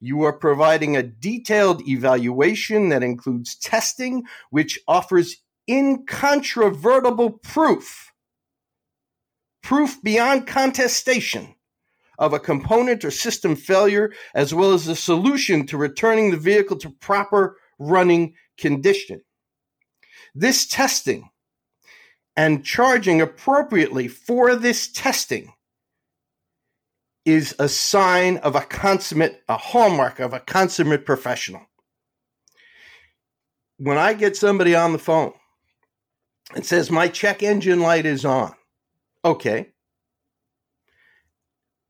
[0.00, 5.36] You are providing a detailed evaluation that includes testing, which offers
[5.70, 8.10] incontrovertible proof,
[9.62, 11.54] proof beyond contestation
[12.18, 16.76] of a component or system failure, as well as the solution to returning the vehicle
[16.78, 19.20] to proper running condition.
[20.34, 21.30] This testing
[22.36, 25.52] and charging appropriately for this testing
[27.24, 31.60] is a sign of a consummate, a hallmark of a consummate professional.
[33.76, 35.34] When I get somebody on the phone
[36.54, 38.54] and says, My check engine light is on,
[39.24, 39.72] okay,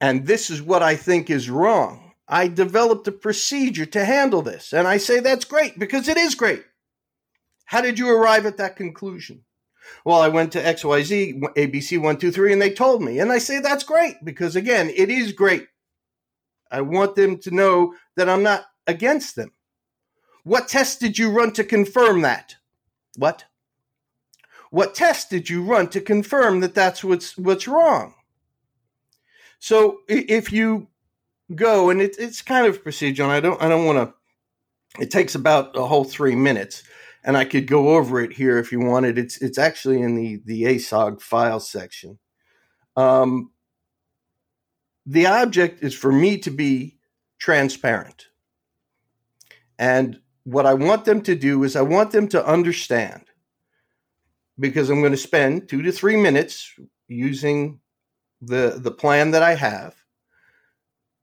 [0.00, 2.12] and this is what I think is wrong.
[2.28, 4.72] I developed a procedure to handle this.
[4.72, 6.64] And I say that's great because it is great.
[7.64, 9.44] How did you arrive at that conclusion?
[10.04, 13.18] Well, I went to XYZ, ABC123, and they told me.
[13.18, 15.66] And I say that's great because, again, it is great.
[16.70, 19.52] I want them to know that I'm not against them.
[20.44, 22.56] What test did you run to confirm that?
[23.16, 23.44] What?
[24.70, 28.14] What test did you run to confirm that that's what's what's wrong?
[29.58, 30.88] So if you
[31.54, 35.02] go and it, it's kind of procedural, I don't I don't want to.
[35.02, 36.82] It takes about a whole three minutes,
[37.24, 39.18] and I could go over it here if you wanted.
[39.18, 42.18] It's it's actually in the the ASOG file section.
[42.96, 43.52] Um,
[45.06, 46.98] the object is for me to be
[47.38, 48.26] transparent.
[49.78, 53.24] And what I want them to do is I want them to understand
[54.58, 56.74] because I'm going to spend two to three minutes
[57.06, 57.80] using
[58.40, 59.94] the, the plan that I have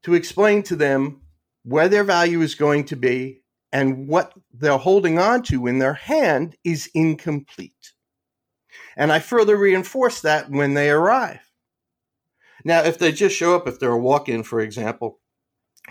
[0.02, 1.22] to explain to them
[1.64, 5.94] where their value is going to be and what they're holding on to in their
[5.94, 7.92] hand is incomplete.
[8.96, 11.40] And I further reinforce that when they arrive.
[12.64, 15.20] Now, if they just show up, if they're a walk in, for example,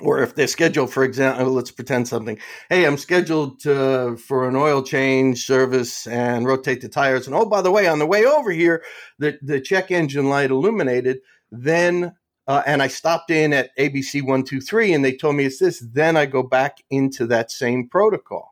[0.01, 2.37] or if they're scheduled, for example, let's pretend something.
[2.69, 7.27] Hey, I'm scheduled to, for an oil change service and rotate the tires.
[7.27, 8.83] And oh, by the way, on the way over here,
[9.19, 11.19] the, the check engine light illuminated.
[11.51, 12.13] Then,
[12.47, 15.79] uh, and I stopped in at ABC 123 and they told me it's this.
[15.79, 18.51] Then I go back into that same protocol.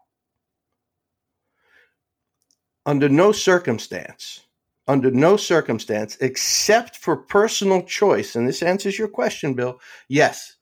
[2.86, 4.42] Under no circumstance
[4.88, 9.80] under no circumstance, except for personal choice, and this answers your question, Bill,
[10.10, 10.58] yes,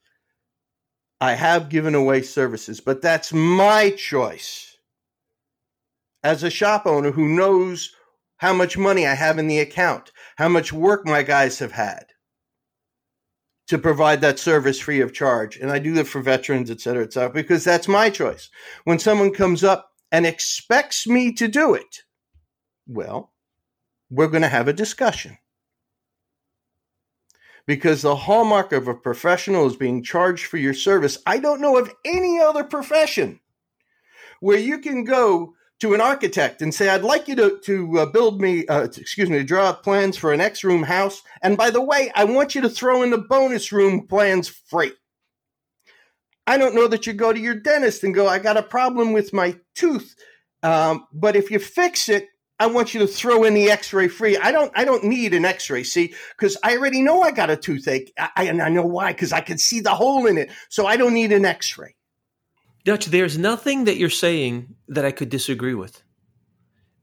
[1.21, 4.75] I have given away services, but that's my choice.
[6.23, 7.95] As a shop owner who knows
[8.38, 12.05] how much money I have in the account, how much work my guys have had
[13.67, 15.57] to provide that service free of charge.
[15.57, 18.49] And I do that for veterans, et cetera, et cetera, because that's my choice.
[18.86, 21.99] When someone comes up and expects me to do it,
[22.88, 23.31] well,
[24.10, 25.38] we're going to have a discussion.
[27.65, 31.17] Because the hallmark of a professional is being charged for your service.
[31.26, 33.39] I don't know of any other profession
[34.39, 38.06] where you can go to an architect and say, I'd like you to, to uh,
[38.06, 41.24] build me, uh, excuse me, to draw up plans for an X room house.
[41.41, 44.91] And by the way, I want you to throw in the bonus room plans free.
[46.45, 49.13] I don't know that you go to your dentist and go, I got a problem
[49.13, 50.15] with my tooth.
[50.63, 52.28] Um, but if you fix it,
[52.62, 54.38] I want you to throw in the X-ray free.
[54.38, 54.71] I don't.
[54.76, 55.82] I don't need an X-ray.
[55.82, 58.13] See, because I already know I got a toothache.
[58.19, 59.13] I, I, and I know why.
[59.13, 60.52] Because I can see the hole in it.
[60.69, 61.95] So I don't need an X-ray.
[62.86, 66.04] Dutch, there's nothing that you're saying that I could disagree with.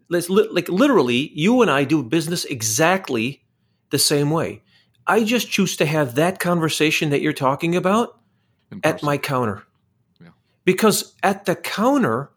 [0.09, 3.43] Let's like literally, you and I do business exactly
[3.91, 4.63] the same way.
[5.09, 8.21] I just choose to have that conversation that you're talking about
[8.85, 9.65] at my counter.
[10.21, 10.29] Yeah.
[10.65, 12.31] Because at the counter,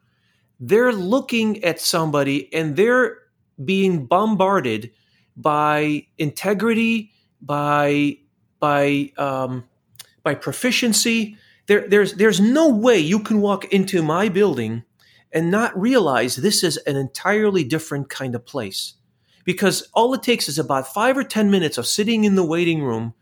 [0.61, 3.17] they're looking at somebody and they're
[3.65, 4.91] being bombarded
[5.35, 8.19] by integrity, by
[8.59, 9.65] by um,
[10.23, 11.35] by proficiency.
[11.65, 14.83] There, there's there's no way you can walk into my building
[15.33, 18.93] and not realize this is an entirely different kind of place.
[19.43, 22.83] Because all it takes is about five or ten minutes of sitting in the waiting
[22.83, 23.15] room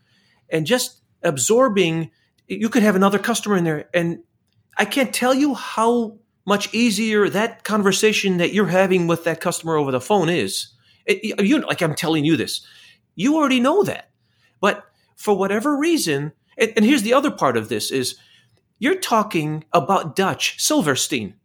[0.49, 2.11] and just absorbing.
[2.47, 4.23] You could have another customer in there, and
[4.77, 9.75] I can't tell you how much easier that conversation that you're having with that customer
[9.75, 10.69] over the phone is.
[11.05, 12.61] It, you like I'm telling you this,
[13.15, 14.09] you already know that,
[14.61, 18.15] but for whatever reason, and, and here's the other part of this is
[18.79, 21.35] you're talking about Dutch Silverstein,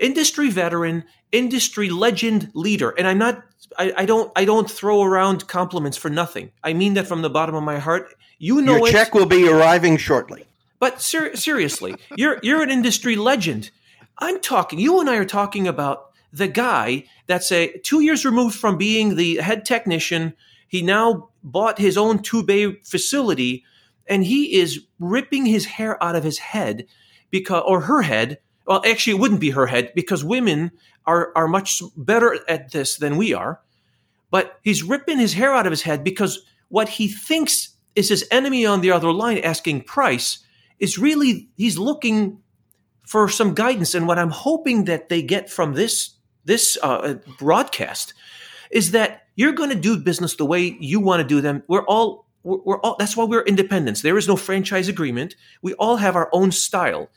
[0.00, 3.42] industry veteran, industry legend leader, and I'm not.
[3.78, 4.30] I, I, don't.
[4.36, 6.52] I don't throw around compliments for nothing.
[6.62, 8.14] I mean that from the bottom of my heart.
[8.38, 10.46] You know, your check will be arriving shortly.
[10.78, 13.70] But ser- seriously, you're you're an industry legend.
[14.18, 18.56] I'm talking, you and I are talking about the guy that's a two years removed
[18.56, 20.34] from being the head technician.
[20.68, 23.64] He now bought his own two bay facility
[24.06, 26.86] and he is ripping his hair out of his head
[27.30, 28.38] because, or her head.
[28.66, 30.72] Well, actually, it wouldn't be her head because women
[31.06, 33.60] are, are much better at this than we are.
[34.30, 38.26] But he's ripping his hair out of his head because what he thinks is his
[38.30, 40.44] enemy on the other line asking price
[40.78, 42.40] is really, he's looking
[43.06, 43.94] for some guidance.
[43.94, 46.10] And what I'm hoping that they get from this
[46.44, 48.12] this uh, broadcast
[48.70, 51.62] is that you're going to do business the way you want to do them.
[51.68, 54.02] We're all we're, we're all that's why we're independents.
[54.02, 55.36] There is no franchise agreement.
[55.62, 57.08] We all have our own style.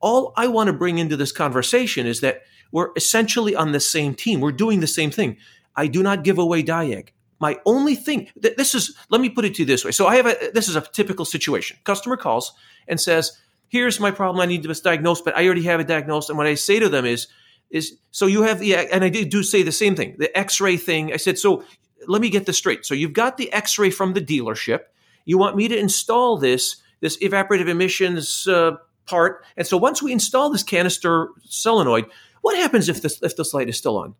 [0.00, 4.14] All I want to bring into this conversation is that we're essentially on the same
[4.14, 4.40] team.
[4.40, 5.36] We're doing the same thing.
[5.76, 7.08] I do not give away Diag.
[7.40, 9.92] My only thing, this is, let me put it to you this way.
[9.92, 11.78] So I have a, this is a typical situation.
[11.84, 12.52] Customer calls
[12.86, 13.38] and says,
[13.70, 14.42] here's my problem.
[14.42, 16.28] I need to be diagnosed, but I already have it diagnosed.
[16.28, 17.28] And what I say to them is,
[17.70, 21.12] is so you have the, and I do say the same thing, the x-ray thing.
[21.12, 21.64] I said, so
[22.06, 22.84] let me get this straight.
[22.84, 24.80] So you've got the x-ray from the dealership.
[25.24, 28.72] You want me to install this, this evaporative emissions uh,
[29.06, 29.44] part.
[29.56, 32.06] And so once we install this canister solenoid,
[32.40, 34.14] what happens if this, if this light is still on?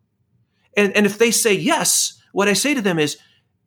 [0.77, 3.17] And, and if they say yes, what I say to them is,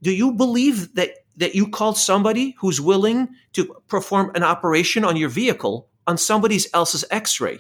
[0.01, 5.17] do you believe that that you called somebody who's willing to perform an operation on
[5.17, 7.59] your vehicle on somebody else's x-ray.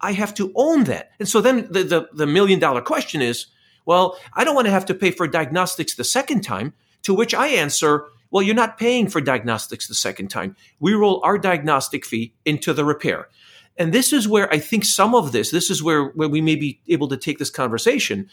[0.00, 1.12] I have to own that.
[1.18, 3.46] And so then the, the, the million dollar question is
[3.86, 6.72] well i don't want to have to pay for diagnostics the second time
[7.02, 10.56] to which i answer well you're not paying for diagnostics the second time.
[10.80, 13.28] We roll our diagnostic fee into the repair.
[13.76, 16.56] And this is where I think some of this, this is where, where we may
[16.56, 18.28] be able to take this conversation.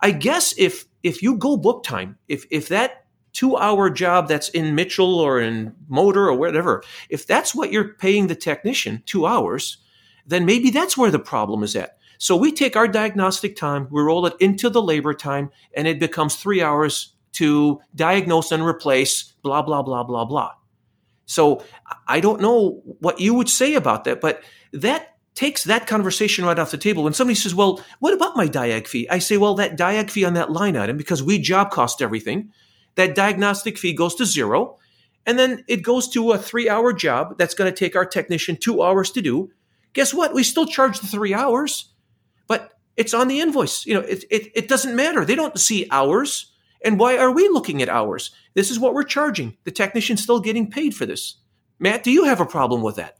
[0.00, 3.05] I guess if if you go book time, if if that
[3.36, 7.92] two hour job that's in Mitchell or in Motor or whatever, if that's what you're
[7.92, 9.76] paying the technician, two hours,
[10.26, 11.98] then maybe that's where the problem is at.
[12.16, 16.00] So we take our diagnostic time, we roll it into the labor time, and it
[16.00, 20.52] becomes three hours to diagnose and replace, blah, blah, blah, blah, blah.
[21.26, 21.62] So
[22.08, 26.58] I don't know what you would say about that, but that takes that conversation right
[26.58, 27.04] off the table.
[27.04, 29.06] When somebody says, Well, what about my diag fee?
[29.10, 32.50] I say, Well, that diag fee on that line item, because we job cost everything,
[32.96, 34.78] that diagnostic fee goes to zero.
[35.24, 38.56] And then it goes to a three hour job that's going to take our technician
[38.56, 39.50] two hours to do.
[39.92, 40.34] Guess what?
[40.34, 41.92] We still charge the three hours,
[42.46, 43.86] but it's on the invoice.
[43.86, 45.24] You know, it, it, it doesn't matter.
[45.24, 46.52] They don't see hours.
[46.84, 48.30] And why are we looking at hours?
[48.54, 49.56] This is what we're charging.
[49.64, 51.36] The technician's still getting paid for this.
[51.78, 53.18] Matt, do you have a problem with that?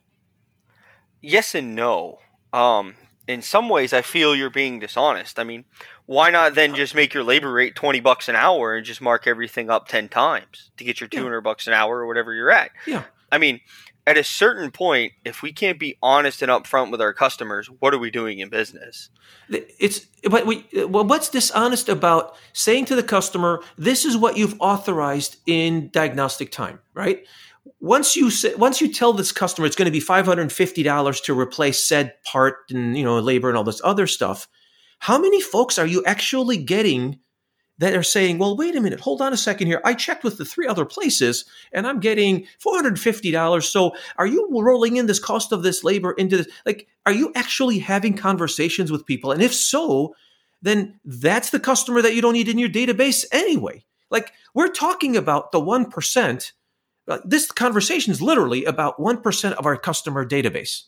[1.20, 2.18] Yes and no.
[2.53, 2.95] Um,
[3.29, 5.39] in some ways, I feel you're being dishonest.
[5.39, 5.64] I mean,
[6.07, 9.27] why not then just make your labor rate 20 bucks an hour and just mark
[9.27, 11.41] everything up 10 times to get your 200 yeah.
[11.41, 12.70] bucks an hour or whatever you're at?
[12.87, 13.05] Yeah.
[13.33, 13.61] I mean,
[14.07, 17.93] at a certain point, if we can't be honest and upfront with our customers, what
[17.93, 19.11] are we doing in business?
[19.49, 24.55] It's but we well, what's dishonest about saying to the customer, "This is what you've
[24.61, 27.27] authorized in diagnostic time," right?
[27.81, 30.53] Once you say, once you tell this customer it's going to be five hundred and
[30.53, 34.49] fifty dollars to replace said part and you know labor and all this other stuff,
[35.01, 37.19] how many folks are you actually getting
[37.79, 39.81] that are saying, well, wait a minute, hold on a second here.
[39.85, 43.62] I checked with the three other places and I'm getting $450.
[43.64, 46.49] So are you rolling in this cost of this labor into this?
[46.64, 49.31] Like, are you actually having conversations with people?
[49.31, 50.14] And if so,
[50.62, 53.85] then that's the customer that you don't need in your database anyway.
[54.11, 56.37] Like, we're talking about the 1%.
[56.37, 56.41] Uh,
[57.09, 60.83] Uh, this conversation is literally about 1% of our customer database.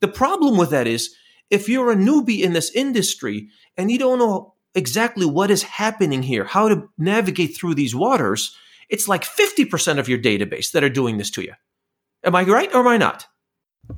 [0.00, 1.14] The problem with that is
[1.50, 6.22] if you're a newbie in this industry and you don't know exactly what is happening
[6.22, 8.54] here, how to navigate through these waters,
[8.88, 11.54] it's like 50% of your database that are doing this to you.
[12.24, 13.26] Am I right or am I not?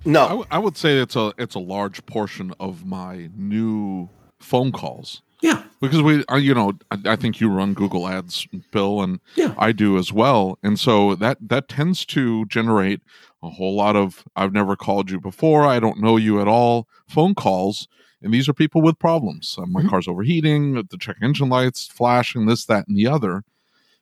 [0.05, 0.25] No.
[0.25, 4.73] I, w- I would say it's a it's a large portion of my new phone
[4.73, 5.23] calls.
[5.43, 5.62] Yeah.
[5.80, 9.55] Because we, uh, you know, I, I, think you run Google Ads, Bill, and yeah.
[9.57, 10.59] I do as well.
[10.62, 13.01] And so that that tends to generate
[13.43, 16.86] a whole lot of I've never called you before, I don't know you at all
[17.09, 17.88] phone calls
[18.22, 19.57] and these are people with problems.
[19.59, 19.88] Uh, my mm-hmm.
[19.88, 23.43] car's overheating, the check engine lights flashing, this, that, and the other.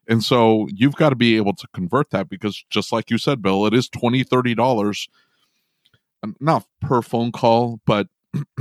[0.08, 3.42] And so you've got to be able to convert that because just like you said,
[3.42, 5.08] Bill, it is $20, $30,
[6.22, 8.08] um, not per phone call, but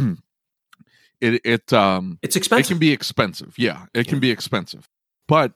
[1.21, 2.65] it, it, um, it's expensive.
[2.65, 3.55] It can be expensive.
[3.57, 4.87] Yeah, it can be expensive.
[5.27, 5.53] But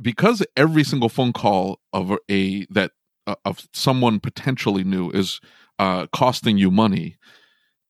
[0.00, 2.92] because every single phone call of a, that,
[3.26, 5.40] uh, of someone potentially new is
[5.78, 7.16] uh, costing you money,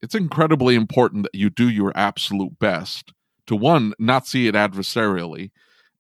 [0.02, 3.12] it's incredibly important that you do your absolute best
[3.46, 5.50] to one not see it adversarially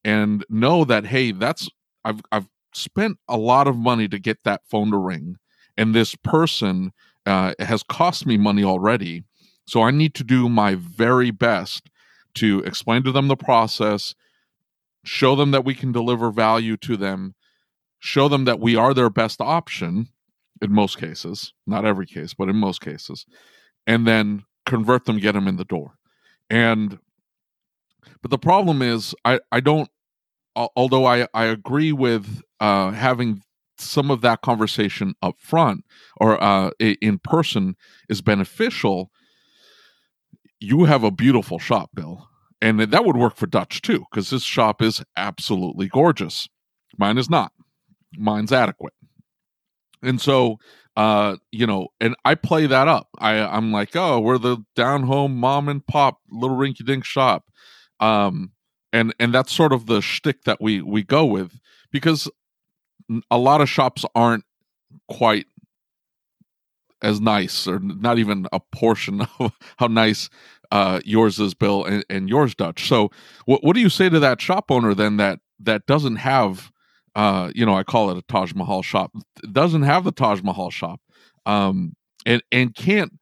[0.04, 1.68] and know that hey that's
[2.04, 5.36] i've i've spent a lot of money to get that phone to ring
[5.76, 6.92] and this person
[7.26, 9.24] uh, has cost me money already
[9.68, 11.90] so i need to do my very best
[12.34, 14.14] to explain to them the process
[15.04, 17.34] show them that we can deliver value to them
[17.98, 20.08] show them that we are their best option
[20.60, 23.26] in most cases not every case but in most cases
[23.86, 25.94] and then convert them, get them in the door.
[26.48, 26.98] And
[28.22, 29.88] but the problem is, I I don't.
[30.54, 33.42] Although I I agree with uh, having
[33.78, 35.84] some of that conversation up front
[36.16, 37.76] or uh, in person
[38.08, 39.10] is beneficial.
[40.60, 42.28] You have a beautiful shop, Bill,
[42.60, 46.48] and that would work for Dutch too, because this shop is absolutely gorgeous.
[46.98, 47.52] Mine is not.
[48.16, 48.94] Mine's adequate.
[50.02, 50.58] And so
[50.98, 53.06] uh, you know, and I play that up.
[53.20, 57.44] I I'm like, oh, we're the down home mom and pop little rinky dink shop,
[58.00, 58.50] um,
[58.92, 61.56] and and that's sort of the shtick that we we go with
[61.92, 62.28] because
[63.30, 64.42] a lot of shops aren't
[65.08, 65.46] quite
[67.02, 70.28] as nice or not even a portion of how nice
[70.70, 73.10] uh, yours is bill and, and yours dutch so
[73.46, 76.70] what, what do you say to that shop owner then that that doesn't have
[77.18, 79.10] uh, you know, I call it a Taj Mahal shop.
[79.50, 81.00] Doesn't have the Taj Mahal shop,
[81.46, 83.12] um, and and can't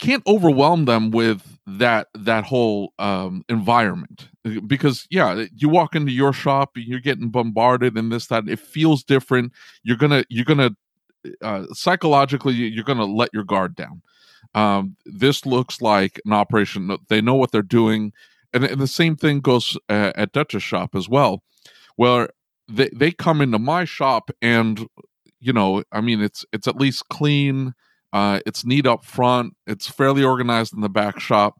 [0.00, 4.28] can't overwhelm them with that that whole um, environment
[4.66, 8.48] because yeah, you walk into your shop, and you're getting bombarded and this that.
[8.48, 9.52] It feels different.
[9.84, 10.70] You're gonna you're gonna
[11.42, 14.02] uh, psychologically you're gonna let your guard down.
[14.54, 16.96] Um, this looks like an operation.
[17.08, 18.12] They know what they're doing,
[18.52, 21.42] and, and the same thing goes uh, at Dutch's shop as well,
[21.96, 22.30] where
[22.68, 24.86] they they come into my shop and
[25.40, 27.72] you know i mean it's it's at least clean
[28.12, 29.54] Uh, it's neat up front.
[29.68, 31.54] It's fairly organized in the back shop.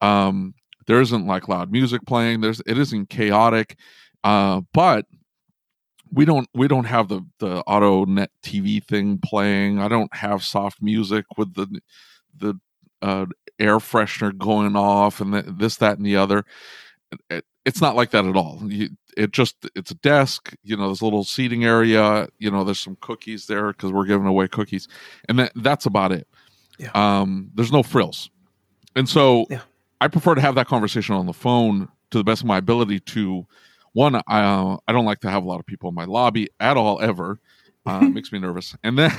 [0.00, 0.54] Um,
[0.86, 2.42] there isn't like loud music playing.
[2.42, 3.76] There's it isn't chaotic,
[4.22, 5.06] uh, but
[6.12, 9.80] we don't we don't have the the auto net TV thing playing.
[9.80, 11.80] I don't have soft music with the
[12.36, 12.54] the
[13.02, 13.26] uh,
[13.58, 16.44] air freshener going off and the, this that and the other.
[17.30, 18.60] It, it's not like that at all.
[18.64, 20.54] You, it just it's a desk.
[20.62, 22.28] You know, there's a little seating area.
[22.38, 24.86] You know, there's some cookies there because we're giving away cookies,
[25.28, 26.28] and that, that's about it.
[26.78, 26.90] Yeah.
[26.94, 28.30] Um, there's no frills,
[28.94, 29.62] and so Yeah.
[30.00, 33.00] I prefer to have that conversation on the phone to the best of my ability.
[33.00, 33.46] To
[33.96, 36.48] one, I uh, I don't like to have a lot of people in my lobby
[36.60, 37.40] at all ever.
[37.86, 38.76] Uh, makes me nervous.
[38.84, 39.10] And then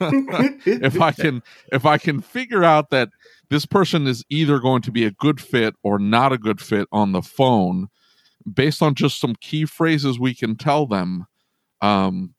[0.64, 3.10] if I can if I can figure out that
[3.50, 6.88] this person is either going to be a good fit or not a good fit
[6.92, 7.88] on the phone
[8.50, 11.26] based on just some key phrases we can tell them
[11.82, 12.34] um,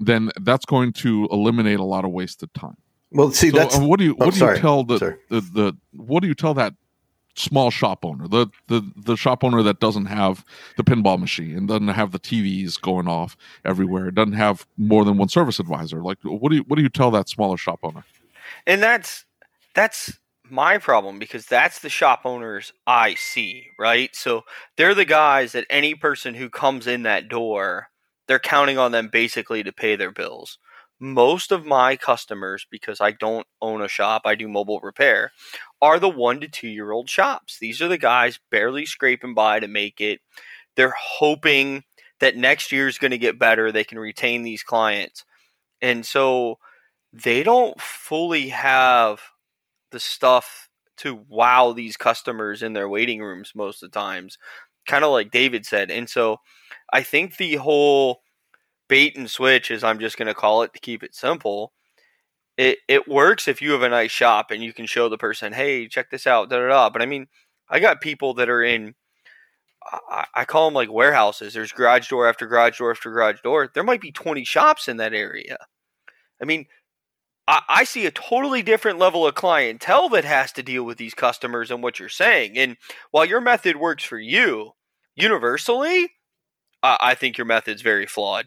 [0.00, 2.76] then that's going to eliminate a lot of wasted time
[3.12, 4.56] Well, see, so that's uh, what do you oh, what do sorry.
[4.56, 6.72] you tell the, the the what do you tell that
[7.36, 10.44] small shop owner the the the shop owner that doesn't have
[10.76, 15.16] the pinball machine and doesn't have the TVs going off everywhere doesn't have more than
[15.16, 18.04] one service advisor like what do you what do you tell that smaller shop owner
[18.66, 19.24] and that's
[19.74, 20.18] that's
[20.50, 24.14] my problem because that's the shop owners I see, right?
[24.14, 24.44] So
[24.76, 27.88] they're the guys that any person who comes in that door,
[28.26, 30.58] they're counting on them basically to pay their bills.
[31.00, 35.32] Most of my customers, because I don't own a shop, I do mobile repair,
[35.82, 37.58] are the one to two year old shops.
[37.60, 40.20] These are the guys barely scraping by to make it.
[40.76, 41.84] They're hoping
[42.20, 43.70] that next year is going to get better.
[43.70, 45.24] They can retain these clients.
[45.82, 46.58] And so
[47.12, 49.20] they don't fully have
[49.92, 54.38] the stuff to wow these customers in their waiting rooms most of the times
[54.86, 56.38] kind of like david said and so
[56.92, 58.20] i think the whole
[58.88, 61.72] bait and switch as i'm just going to call it to keep it simple
[62.56, 65.52] it, it works if you have a nice shop and you can show the person
[65.52, 67.26] hey check this out da da da but i mean
[67.68, 68.94] i got people that are in
[70.08, 73.70] I, I call them like warehouses there's garage door after garage door after garage door
[73.74, 75.58] there might be 20 shops in that area
[76.40, 76.66] i mean
[77.46, 81.14] I, I see a totally different level of clientele that has to deal with these
[81.14, 82.56] customers and what you're saying.
[82.58, 82.76] And
[83.10, 84.72] while your method works for you,
[85.14, 86.12] universally,
[86.82, 88.46] I, I think your method's very flawed.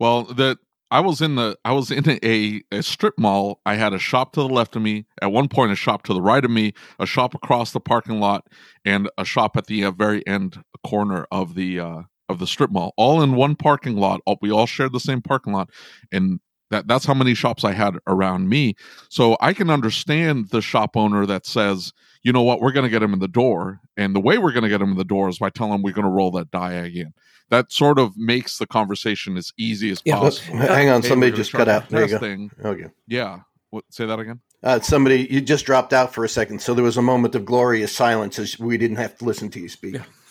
[0.00, 0.58] Well, that
[0.90, 3.60] I was in the I was in a, a strip mall.
[3.64, 5.06] I had a shop to the left of me.
[5.22, 8.18] At one point, a shop to the right of me, a shop across the parking
[8.18, 8.48] lot,
[8.84, 12.70] and a shop at the uh, very end corner of the uh, of the strip
[12.70, 14.20] mall, all in one parking lot.
[14.26, 15.70] All, we all shared the same parking lot,
[16.10, 16.40] and
[16.70, 18.74] that that's how many shops I had around me.
[19.08, 21.92] So I can understand the shop owner that says,
[22.22, 24.52] you know what, we're going to get him in the door, and the way we're
[24.52, 26.30] going to get him in the door is by telling him we're going to roll
[26.32, 27.12] that diag in.
[27.48, 30.58] That sort of makes the conversation as easy as Yeah, possible.
[30.58, 31.88] hang on, Hey, somebody just cut out.
[31.88, 32.48] There you go.
[32.68, 32.86] Okay.
[33.08, 33.40] Yeah.
[33.70, 34.40] What, say that again.
[34.62, 37.44] Uh, somebody, you just dropped out for a second, so there was a moment of
[37.46, 39.96] glorious silence as we didn't have to listen to you speak.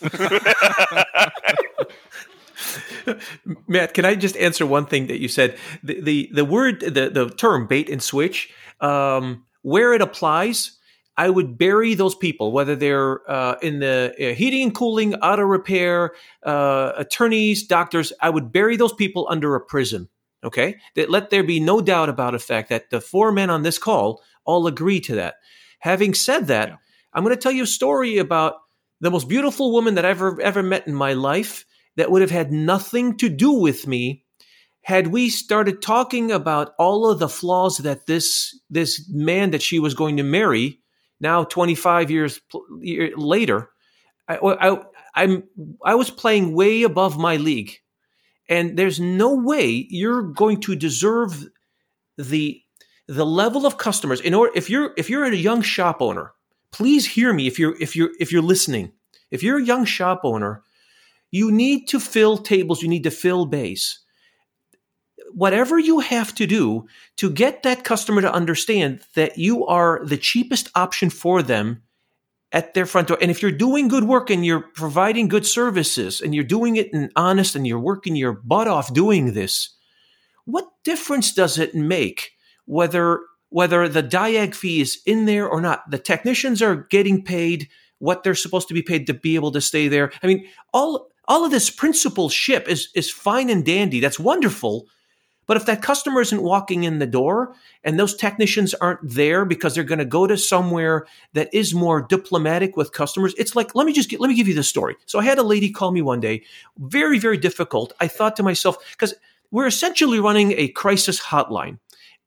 [3.68, 5.56] Matt, can I just answer one thing that you said?
[5.82, 10.78] The the, the word the, the term bait and switch, um, where it applies,
[11.16, 15.42] I would bury those people, whether they're uh, in the uh, heating and cooling, auto
[15.42, 16.12] repair,
[16.44, 18.12] uh, attorneys, doctors.
[18.20, 20.08] I would bury those people under a prison.
[20.42, 23.62] Okay, that let there be no doubt about the fact that the four men on
[23.62, 25.34] this call all agree to that.
[25.80, 26.76] Having said that, Yeah.
[27.12, 28.54] I'm going to tell you a story about
[29.00, 31.66] the most beautiful woman that I've ever ever met in my life
[31.96, 34.24] that would have had nothing to do with me
[34.82, 39.78] had we started talking about all of the flaws that this this man that she
[39.78, 40.80] was going to marry
[41.20, 42.40] now 25 years
[42.80, 43.70] year later
[44.28, 44.82] I, I
[45.14, 45.44] I'm
[45.84, 47.78] I was playing way above my league.
[48.48, 51.46] And there's no way you're going to deserve
[52.16, 52.60] the
[53.06, 54.20] the level of customers.
[54.20, 56.32] In order if you're if you're a young shop owner
[56.72, 58.92] please hear me if you're if you're if you're listening.
[59.30, 60.62] If you're a young shop owner
[61.30, 62.82] you need to fill tables.
[62.82, 63.98] You need to fill bays.
[65.32, 70.16] whatever you have to do to get that customer to understand that you are the
[70.16, 71.82] cheapest option for them
[72.52, 76.20] at their front door and if you're doing good work and you're providing good services
[76.20, 79.76] and you're doing it in honest and you're working your butt off doing this
[80.44, 82.32] what difference does it make
[82.64, 83.20] whether
[83.50, 85.90] whether the diag fee is in there or not?
[85.90, 87.68] The technicians are getting paid
[87.98, 90.12] what they're supposed to be paid to be able to stay there.
[90.22, 94.86] I mean all all of this principalship is is fine and dandy that's wonderful
[95.50, 99.74] but if that customer isn't walking in the door and those technicians aren't there because
[99.74, 103.84] they're going to go to somewhere that is more diplomatic with customers, it's like let
[103.84, 104.94] me just get, let me give you this story.
[105.06, 106.44] So I had a lady call me one day,
[106.78, 107.92] very very difficult.
[107.98, 109.12] I thought to myself because
[109.50, 111.80] we're essentially running a crisis hotline,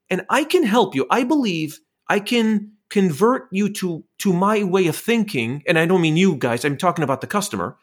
[0.10, 1.08] and I can help you.
[1.10, 1.80] I believe
[2.10, 6.36] I can convert you to to my way of thinking, and I don't mean you
[6.36, 6.66] guys.
[6.66, 7.78] I'm talking about the customer.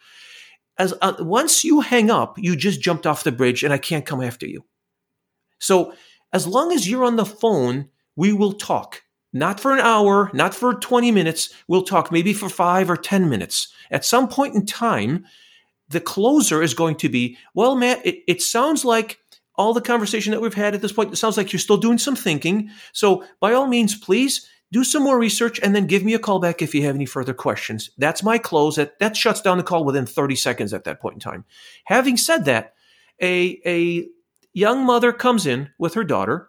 [0.81, 4.07] As uh, once you hang up, you just jumped off the bridge, and I can't
[4.07, 4.65] come after you.
[5.59, 5.93] So
[6.33, 9.03] as long as you're on the phone, we will talk.
[9.31, 11.53] Not for an hour, not for 20 minutes.
[11.69, 13.69] We'll talk maybe for five or 10 minutes.
[13.91, 15.27] At some point in time,
[15.91, 19.19] the closer is going to be, well, Matt, it, it sounds like
[19.57, 21.99] all the conversation that we've had at this point, it sounds like you're still doing
[21.99, 22.71] some thinking.
[22.95, 26.39] So by all means, please do some more research and then give me a call
[26.39, 27.91] back if you have any further questions.
[27.99, 28.77] That's my close.
[28.77, 31.45] That, that shuts down the call within 30 seconds at that point in time.
[31.85, 32.75] Having said that,
[33.21, 34.07] a, a
[34.53, 36.49] young mother comes in with her daughter,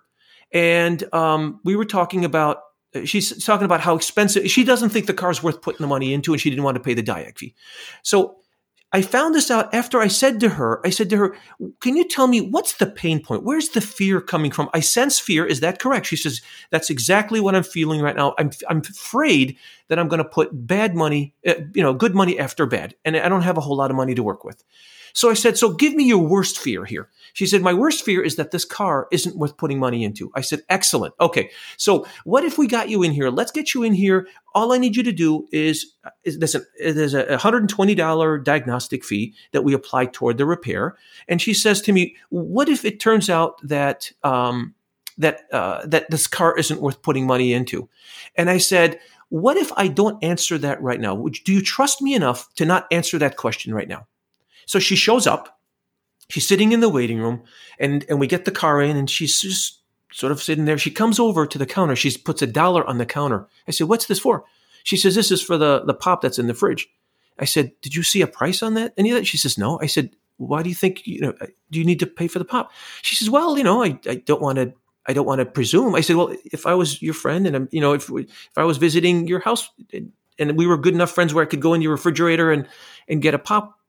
[0.53, 2.57] and um, we were talking about.
[3.05, 4.51] She's talking about how expensive.
[4.51, 6.83] She doesn't think the car's worth putting the money into, and she didn't want to
[6.83, 7.55] pay the diag fee.
[8.03, 8.40] So
[8.93, 11.35] I found this out after I said to her, I said to her,
[11.79, 13.43] Can you tell me what's the pain point?
[13.43, 14.69] Where's the fear coming from?
[14.73, 15.45] I sense fear.
[15.45, 16.07] Is that correct?
[16.07, 18.35] She says, That's exactly what I'm feeling right now.
[18.37, 19.55] I'm, I'm afraid
[19.87, 22.95] that I'm going to put bad money, uh, you know, good money after bad.
[23.05, 24.63] And I don't have a whole lot of money to work with.
[25.13, 27.09] So I said, So give me your worst fear here.
[27.33, 30.31] She said, My worst fear is that this car isn't worth putting money into.
[30.35, 31.13] I said, Excellent.
[31.19, 31.51] Okay.
[31.77, 33.29] So what if we got you in here?
[33.29, 34.27] Let's get you in here.
[34.53, 35.93] All I need you to do is,
[36.23, 40.97] is listen, there's a $120 diagnostic fee that we apply toward the repair.
[41.27, 44.75] And she says to me, What if it turns out that, um,
[45.17, 47.89] that, uh, that this car isn't worth putting money into?
[48.35, 48.99] And I said,
[49.31, 51.15] what if I don't answer that right now?
[51.45, 54.05] Do you trust me enough to not answer that question right now?
[54.65, 55.59] So she shows up.
[56.29, 57.43] She's sitting in the waiting room,
[57.79, 59.81] and and we get the car in, and she's just
[60.13, 60.77] sort of sitting there.
[60.77, 61.95] She comes over to the counter.
[61.95, 63.47] She puts a dollar on the counter.
[63.67, 64.45] I said, "What's this for?"
[64.83, 66.89] She says, "This is for the the pop that's in the fridge."
[67.37, 68.93] I said, "Did you see a price on that?
[68.97, 71.33] Any of that?" She says, "No." I said, "Why do you think you know?
[71.69, 74.15] Do you need to pay for the pop?" She says, "Well, you know, I, I
[74.15, 74.73] don't want to
[75.07, 75.95] I don't want to presume.
[75.95, 78.63] I said, well, if I was your friend and I'm, you know, if if I
[78.63, 79.69] was visiting your house
[80.37, 82.67] and we were good enough friends where I could go in your refrigerator and
[83.07, 83.79] and get a pop,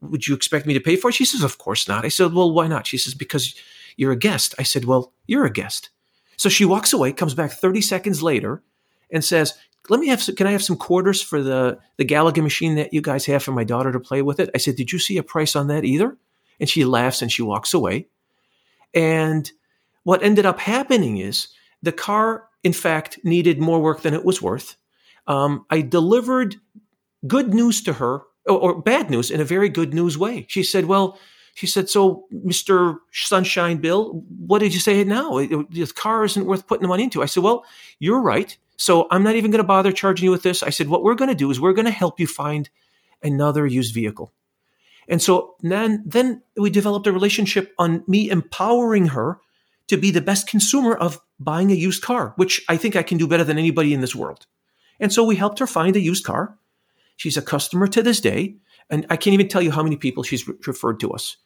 [0.00, 1.14] would you expect me to pay for it?
[1.14, 2.04] She says, Of course not.
[2.04, 2.86] I said, Well, why not?
[2.86, 3.54] She says, Because
[3.96, 4.54] you're a guest.
[4.58, 5.90] I said, Well, you're a guest.
[6.36, 8.62] So she walks away, comes back 30 seconds later,
[9.10, 9.54] and says,
[9.88, 12.92] let me have some, can I have some quarters for the, the Galaga machine that
[12.92, 14.50] you guys have for my daughter to play with it?
[14.54, 16.16] I said, Did you see a price on that either?
[16.60, 18.08] And she laughs and she walks away.
[18.94, 19.50] And
[20.02, 21.48] what ended up happening is
[21.82, 24.76] the car, in fact, needed more work than it was worth.
[25.26, 26.56] Um, I delivered
[27.26, 30.46] good news to her or, bad news in a very good news way.
[30.48, 31.18] She said, "Well."
[31.54, 35.44] She said, "So, Mister Sunshine Bill, what did you say now?
[35.70, 37.64] This car isn't worth putting the money into." I said, "Well,
[37.98, 38.56] you're right.
[38.76, 41.16] So I'm not even going to bother charging you with this." I said, "What we're
[41.16, 42.70] going to do is we're going to help you find
[43.24, 44.32] another used vehicle."
[45.08, 49.40] And so then, then we developed a relationship on me empowering her
[49.88, 53.18] to be the best consumer of buying a used car, which I think I can
[53.18, 54.46] do better than anybody in this world.
[55.00, 56.56] And so we helped her find a used car.
[57.18, 58.56] She's a customer to this day.
[58.88, 61.36] And I can't even tell you how many people she's re- referred to us.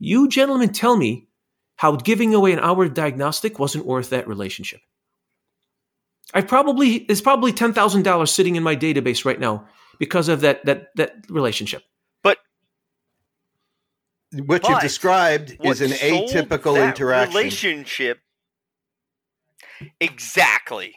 [0.00, 1.28] You gentlemen tell me
[1.76, 4.80] how giving away an hour of diagnostic wasn't worth that relationship.
[6.32, 9.68] I probably there's probably ten thousand dollars sitting in my database right now
[9.98, 11.82] because of that that that relationship.
[12.22, 12.38] But
[14.46, 17.36] what you've described is an atypical interaction.
[17.36, 18.20] Relationship.
[20.00, 20.94] Exactly.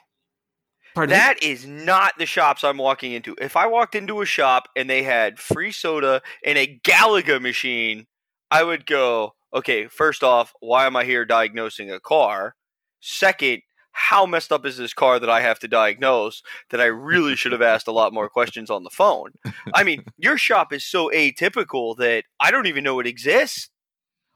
[0.95, 3.35] Pardon That is not the shops I'm walking into.
[3.41, 8.07] If I walked into a shop and they had free soda and a Galaga machine,
[8.51, 12.55] I would go, okay, first off, why am I here diagnosing a car?
[12.99, 13.61] Second,
[13.93, 16.41] how messed up is this car that I have to diagnose
[16.71, 19.33] that I really should have asked a lot more questions on the phone?
[19.73, 23.69] I mean, your shop is so atypical that I don't even know it exists.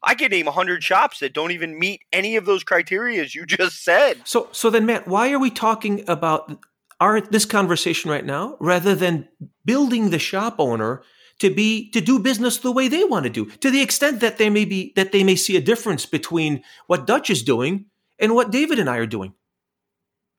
[0.03, 3.83] I can name 100 shops that don't even meet any of those criteria you just
[3.83, 4.21] said.
[4.25, 6.57] So, so then, Matt, why are we talking about
[6.99, 9.27] our this conversation right now rather than
[9.65, 11.03] building the shop owner
[11.39, 13.45] to be to do business the way they want to do?
[13.45, 17.07] To the extent that they may be that they may see a difference between what
[17.07, 17.85] Dutch is doing
[18.19, 19.33] and what David and I are doing.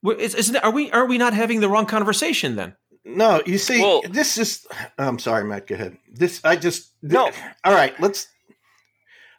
[0.05, 2.75] Is, isn't are we are we not having the wrong conversation then?
[3.05, 4.67] No, you see, Well- this is.
[4.99, 5.67] I'm sorry, Matt.
[5.67, 5.97] Go ahead.
[6.13, 6.93] This, I just.
[7.03, 7.31] No.
[7.65, 8.29] All right, let's.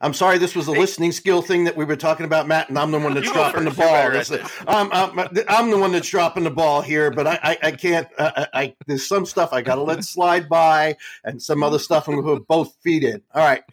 [0.01, 2.77] I'm sorry, this was a listening skill thing that we were talking about, Matt, and
[2.79, 3.91] I'm the one that's dropping the ball.
[3.91, 4.51] better This- at this.
[4.65, 7.71] I'm, I'm, uh, I'm the one that's dropping the ball here, but I, I, I
[7.71, 8.07] can't.
[8.17, 10.95] I, I, I- there's some stuff I got to let slide by,
[11.25, 13.21] and some other stuff I'm going to put both feet in.
[13.33, 13.63] All right,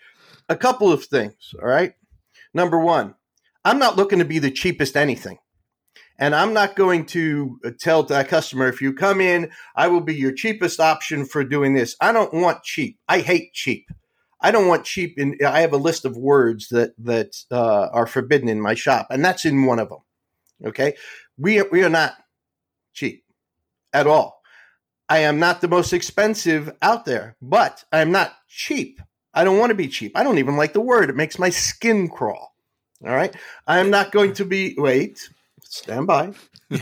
[0.49, 1.55] a couple of things.
[1.63, 1.95] All right,
[2.53, 3.15] number one,
[3.65, 5.39] I'm not looking to be the cheapest anything.
[6.19, 10.01] And I'm not going to uh, tell that customer if you come in, I will
[10.01, 11.95] be your cheapest option for doing this.
[12.01, 12.99] I don't want cheap.
[13.07, 13.87] I hate cheap.
[14.41, 15.19] I don't want cheap.
[15.19, 19.09] In I have a list of words that that uh, are forbidden in my shop,
[19.11, 20.01] and that's in one of them.
[20.65, 20.95] Okay,
[21.39, 22.15] we we are not
[22.93, 23.25] cheap
[23.93, 24.41] at all.
[25.09, 29.01] I am not the most expensive out there, but I am not cheap.
[29.35, 30.13] I don't want to be cheap.
[30.17, 31.11] I don't even like the word.
[31.11, 32.55] It makes my skin crawl.
[33.05, 33.35] All right.
[33.67, 34.75] I am not going to be.
[34.79, 35.29] Wait.
[35.63, 36.33] Stand by.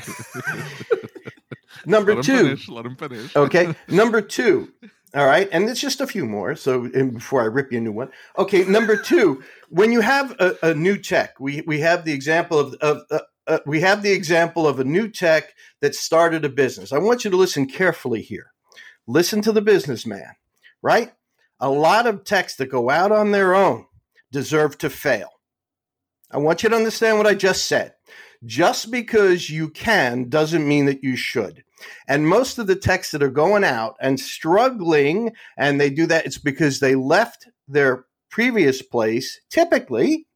[1.87, 2.37] Number two.
[2.37, 3.35] Finish, let him finish.
[3.35, 3.75] Okay.
[3.89, 4.73] Number two.
[5.15, 5.49] All right.
[5.53, 6.57] And it's just a few more.
[6.57, 8.11] So before I rip you a new one.
[8.37, 8.65] Okay.
[8.65, 9.43] Number two.
[9.69, 13.21] When you have a, a new tech, we, we have the example of, of uh,
[13.47, 16.93] uh, we have the example of a new tech that started a business.
[16.93, 18.53] I want you to listen carefully here.
[19.07, 20.35] Listen to the businessman,
[20.83, 21.13] right?
[21.61, 23.87] A lot of techs that go out on their own
[24.33, 25.29] deserve to fail.
[26.31, 27.95] I want you to understand what I just said.
[28.45, 31.65] Just because you can doesn't mean that you should.
[32.09, 36.27] And most of the techs that are going out and struggling, and they do that,
[36.27, 40.27] it's because they left their previous place, typically,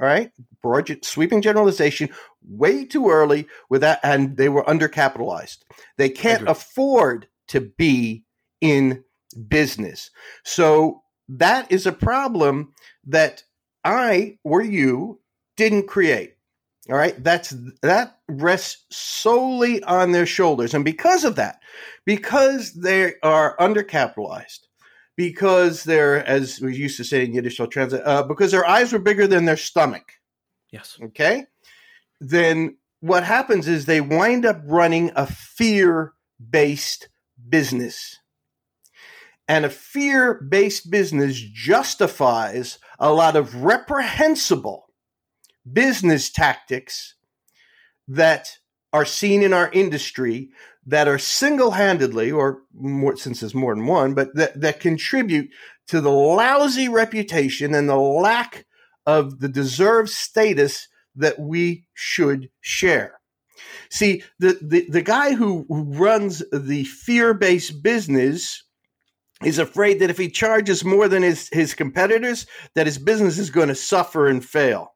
[0.00, 0.30] all right,
[0.62, 2.10] broad sweeping generalization,
[2.46, 5.58] way too early with that, and they were undercapitalized.
[5.96, 8.24] They can't afford to be
[8.60, 9.04] in
[9.48, 10.10] business.
[10.44, 12.72] So that is a problem
[13.06, 13.44] that
[13.84, 15.20] I or you
[15.56, 16.35] didn't create.
[16.88, 21.60] All right, that's that rests solely on their shoulders, and because of that,
[22.04, 24.60] because they are undercapitalized,
[25.16, 29.00] because they're, as we used to say in Yiddish, transit, uh, because their eyes were
[29.00, 30.12] bigger than their stomach.
[30.70, 30.96] Yes.
[31.02, 31.46] Okay.
[32.20, 37.08] Then what happens is they wind up running a fear-based
[37.48, 38.18] business.
[39.48, 44.85] And a fear based business justifies a lot of reprehensible
[45.72, 47.14] business tactics
[48.08, 48.58] that
[48.92, 50.50] are seen in our industry
[50.86, 55.50] that are single handedly, or more, since there's more than one, but that, that contribute
[55.88, 58.66] to the lousy reputation and the lack
[59.04, 63.20] of the deserved status that we should share.
[63.90, 68.62] See, the, the, the guy who runs the fear based business
[69.44, 73.50] is afraid that if he charges more than his, his competitors, that his business is
[73.50, 74.92] going to suffer and fail.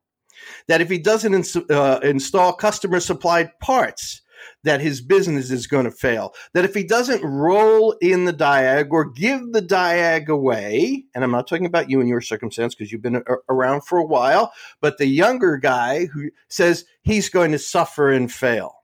[0.70, 4.22] That if he doesn't ins- uh, install customer supplied parts,
[4.62, 6.32] that his business is going to fail.
[6.54, 11.32] That if he doesn't roll in the diag or give the diag away, and I'm
[11.32, 14.52] not talking about you and your circumstance because you've been a- around for a while,
[14.80, 18.76] but the younger guy who says he's going to suffer and fail.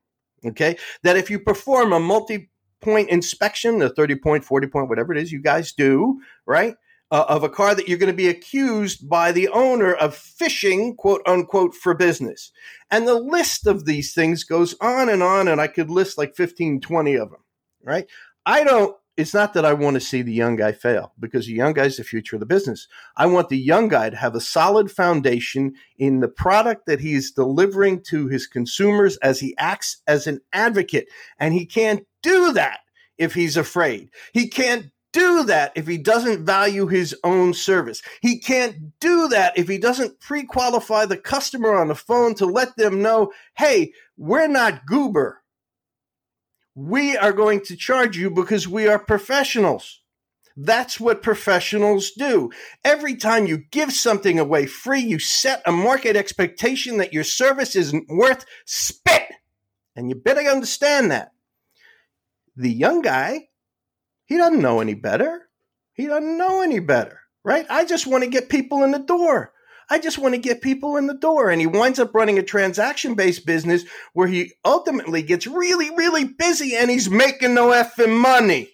[0.44, 0.76] Okay.
[1.04, 5.22] That if you perform a multi point inspection, the 30 point, 40 point, whatever it
[5.22, 6.74] is you guys do, right?
[7.12, 10.92] Uh, of a car that you're going to be accused by the owner of fishing,
[10.96, 12.50] quote unquote, for business.
[12.90, 16.34] And the list of these things goes on and on, and I could list like
[16.34, 17.44] 15, 20 of them,
[17.84, 18.08] right?
[18.44, 21.52] I don't, it's not that I want to see the young guy fail because the
[21.52, 22.86] young guy is the future of the business.
[23.16, 27.30] I want the young guy to have a solid foundation in the product that he's
[27.30, 31.08] delivering to his consumers as he acts as an advocate.
[31.38, 32.80] And he can't do that
[33.16, 34.10] if he's afraid.
[34.34, 38.02] He can't do that if he doesn't value his own service.
[38.20, 42.44] He can't do that if he doesn't pre qualify the customer on the phone to
[42.44, 45.42] let them know, hey, we're not goober.
[46.74, 50.02] We are going to charge you because we are professionals.
[50.54, 52.50] That's what professionals do.
[52.84, 57.74] Every time you give something away free, you set a market expectation that your service
[57.74, 59.28] isn't worth spit.
[59.94, 61.32] And you better understand that.
[62.54, 63.48] The young guy,
[64.26, 65.48] he doesn't know any better.
[65.94, 67.66] He doesn't know any better, right?
[67.70, 69.52] I just want to get people in the door.
[69.88, 71.48] I just want to get people in the door.
[71.48, 76.24] And he winds up running a transaction based business where he ultimately gets really, really
[76.24, 78.70] busy and he's making no effing money.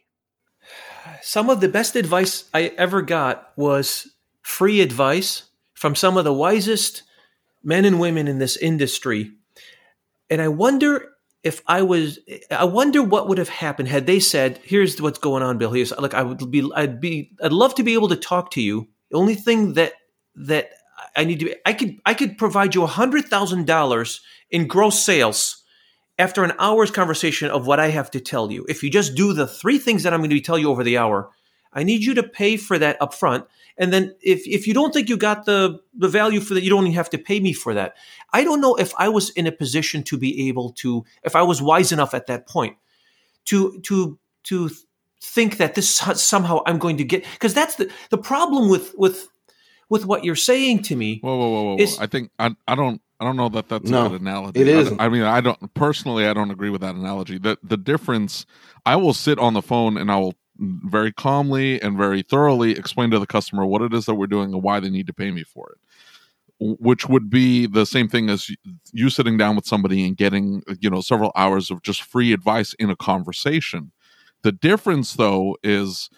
[1.21, 5.45] Some of the best advice I ever got was free advice
[5.75, 7.03] from some of the wisest
[7.63, 9.33] men and women in this industry.
[10.31, 11.12] And I wonder
[11.43, 12.19] if I was,
[12.51, 15.73] I wonder what would have happened had they said, "Here's what's going on, Bill.
[15.73, 18.63] Here's like I would be, I'd be, I'd love to be able to talk to
[18.63, 18.89] you.
[19.11, 19.93] The only thing that
[20.37, 20.71] that
[21.17, 24.21] I need to, I could, I could provide you a hundred thousand dollars
[24.51, 25.63] in gross sales
[26.19, 28.65] after an hour's conversation of what I have to tell you.
[28.69, 30.99] If you just do the three things that I'm going to tell you over the
[30.99, 31.31] hour,
[31.73, 33.47] I need you to pay for that up front.
[33.79, 36.71] And then if, if you don't think you got the, the value for that, you
[36.71, 37.95] don't even have to pay me for that.
[38.33, 41.43] I don't know if I was in a position to be able to, if I
[41.43, 42.77] was wise enough at that point
[43.47, 44.71] to, to, to
[45.21, 49.29] think that this somehow I'm going to get, because that's the, the problem with, with,
[49.89, 51.19] with what you're saying to me.
[51.21, 51.77] Whoa, whoa, whoa, whoa!
[51.79, 54.61] is- I think I, I don't I don't know that that's No, a good analogy.
[54.63, 54.91] It is.
[54.93, 56.27] I- I, mean, I don't personally.
[56.27, 57.39] I don't agree with that analogy.
[57.39, 58.47] The the difference.
[58.87, 63.11] I will sit on the phone and I will very calmly and very thoroughly explain
[63.11, 65.31] to the customer what it is that we're doing and why they need to pay
[65.31, 65.79] me for it.
[66.81, 68.49] which would be the same thing as
[68.93, 72.73] you sitting down with somebody and getting you know several hours of just free advice
[72.75, 73.91] in a conversation
[74.43, 76.09] the difference though is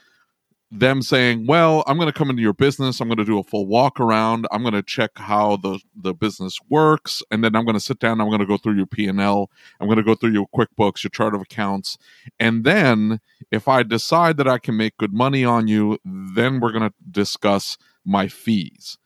[0.78, 3.00] them saying, "Well, I'm going to come into your business.
[3.00, 4.46] I'm going to do a full walk around.
[4.50, 7.98] I'm going to check how the the business works, and then I'm going to sit
[7.98, 8.20] down.
[8.20, 9.50] I'm going to go through your P and L.
[9.80, 11.96] I'm going to go through your QuickBooks, your chart of accounts,
[12.38, 13.20] and then
[13.50, 16.94] if I decide that I can make good money on you, then we're going to
[17.10, 18.98] discuss my fees."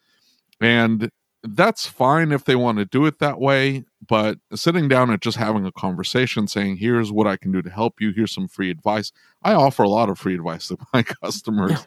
[0.61, 1.11] And
[1.55, 5.37] that's fine if they want to do it that way but sitting down and just
[5.37, 8.13] having a conversation saying here's what i can do to help you.
[8.13, 9.13] Here's some free advice.
[9.43, 11.87] I offer a lot of free advice to my customers.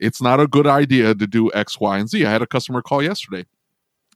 [0.00, 2.24] It's not a good idea to do x y and z.
[2.24, 3.46] I had a customer call yesterday.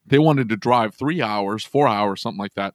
[0.07, 2.75] They wanted to drive three hours four hours something like that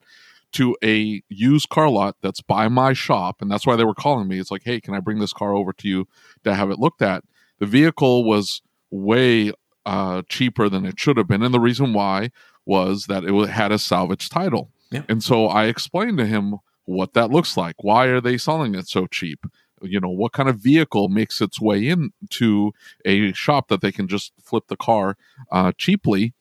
[0.53, 4.27] to a used car lot that's by my shop and that's why they were calling
[4.27, 4.39] me.
[4.39, 6.07] It's like hey can i bring this car over to you
[6.43, 7.23] to have it looked at?
[7.59, 8.61] The vehicle was
[8.91, 9.51] way
[9.87, 11.41] uh, cheaper than it should have been.
[11.41, 12.31] And the reason why
[12.65, 14.69] was that it had a salvage title.
[14.91, 15.03] Yeah.
[15.07, 17.75] And so I explained to him what that looks like.
[17.83, 19.45] Why are they selling it so cheap?
[19.81, 22.73] You know, what kind of vehicle makes its way into
[23.05, 25.15] a shop that they can just flip the car
[25.51, 26.33] uh, cheaply?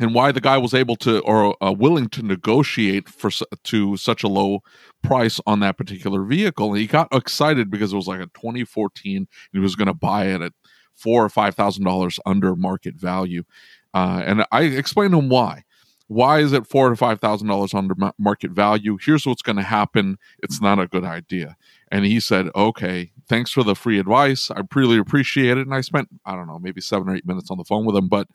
[0.00, 3.30] And why the guy was able to or uh, willing to negotiate for
[3.64, 4.60] to such a low
[5.02, 6.68] price on that particular vehicle.
[6.68, 9.94] And he got excited because it was like a 2014 and he was going to
[9.94, 10.52] buy it at
[10.98, 13.44] four or five thousand dollars under market value.
[13.94, 15.64] Uh, and I explained to him why.
[16.08, 18.98] Why is it four to five thousand dollars under market value?
[19.00, 20.18] Here's what's going to happen.
[20.42, 21.56] It's not a good idea.
[21.90, 24.50] And he said, "Okay, thanks for the free advice.
[24.50, 27.50] I really appreciate it." And I spent I don't know maybe seven or eight minutes
[27.50, 28.26] on the phone with him, but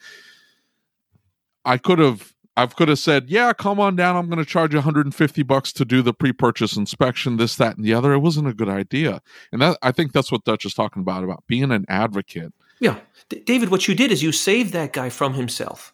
[1.65, 4.15] I could have I could have said, "Yeah, come on down.
[4.15, 7.85] I'm going to charge you 150 bucks to do the pre-purchase inspection, this, that, and
[7.85, 10.73] the other." It wasn't a good idea, and that I think that's what Dutch is
[10.73, 12.53] talking about about being an advocate.
[12.79, 12.99] Yeah,
[13.29, 15.93] D- David, what you did is you saved that guy from himself.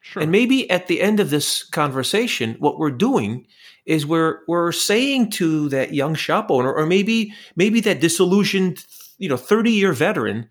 [0.00, 0.22] Sure.
[0.22, 3.46] And maybe at the end of this conversation, what we're doing
[3.84, 8.84] is we're we're saying to that young shop owner, or maybe maybe that disillusioned,
[9.18, 10.48] you know, 30 year veteran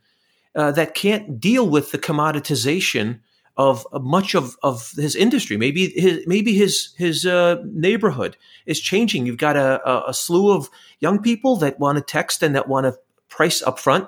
[0.56, 3.20] uh, that can't deal with the commoditization
[3.58, 5.58] of much of, of his industry.
[5.58, 9.26] Maybe his maybe his his uh, neighborhood is changing.
[9.26, 12.86] You've got a, a, slew of young people that want to text and that want
[12.86, 12.98] to
[13.30, 14.08] price upfront.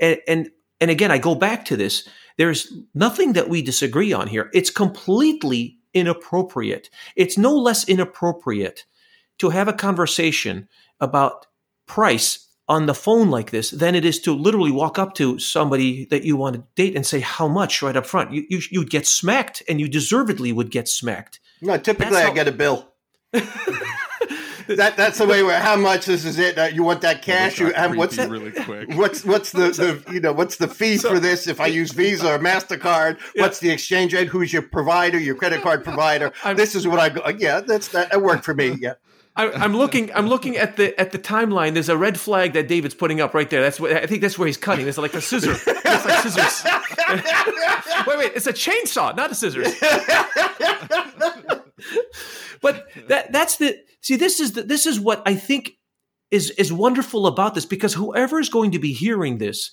[0.00, 2.08] And, and and again, I go back to this.
[2.36, 4.50] There's nothing that we disagree on here.
[4.52, 6.90] It's completely inappropriate.
[7.16, 8.84] It's no less inappropriate
[9.38, 10.68] to have a conversation
[11.00, 11.46] about
[11.86, 16.06] price on the phone like this than it is to literally walk up to somebody
[16.06, 17.82] that you want to date and say how much?
[17.82, 18.32] right up front.
[18.32, 21.40] You, you you'd get smacked, and you deservedly would get smacked.
[21.60, 22.92] No, typically how- I get a bill.
[24.68, 26.06] that that's the way where how much?
[26.06, 26.58] This is it.
[26.58, 27.58] Uh, you want that cash?
[27.58, 28.94] You what's that really quick.
[28.94, 29.70] What's what's the,
[30.06, 33.18] the you know what's the fee so, for this if i use visa or mastercard?
[33.34, 33.42] Yeah.
[33.42, 34.28] what's the exchange rate?
[34.28, 36.32] Who's your provider your credit card provider?
[36.44, 38.94] I'm, this is what i go yeah that's that, that worked for me yeah
[39.36, 40.14] I, am looking.
[40.14, 41.74] I'm looking at the at the timeline.
[41.74, 43.62] There's a red flag that David's putting up right there.
[43.62, 44.20] That's what I think.
[44.20, 44.86] That's where he's cutting.
[44.86, 45.56] It's like a scissor.
[45.66, 46.64] It's like scissors.
[48.06, 48.32] wait, wait.
[48.36, 49.74] It's a chainsaw, not a scissors.
[52.60, 54.14] but that that's the see.
[54.14, 55.72] This is the, this is what I think
[56.30, 59.72] is is wonderful about this because whoever is going to be hearing this,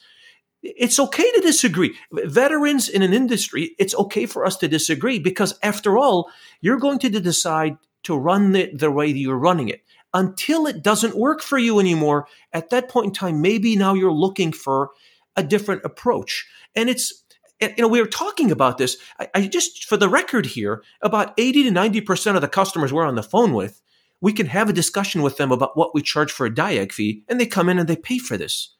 [0.64, 1.96] it's okay to disagree.
[2.12, 6.32] Veterans in an industry, it's okay for us to disagree because after all,
[6.62, 9.84] you're going to decide to run it the way that you're running it
[10.14, 12.28] until it doesn't work for you anymore.
[12.54, 14.92] At that point in time, maybe now you're looking for
[15.36, 16.48] a different approach.
[16.76, 17.24] And it's,
[17.62, 18.98] you know, we were talking about this.
[19.20, 23.06] I, I just, for the record here, about 80 to 90% of the customers we're
[23.06, 23.82] on the phone with,
[24.20, 27.24] we can have a discussion with them about what we charge for a diag fee,
[27.28, 28.76] and they come in and they pay for this.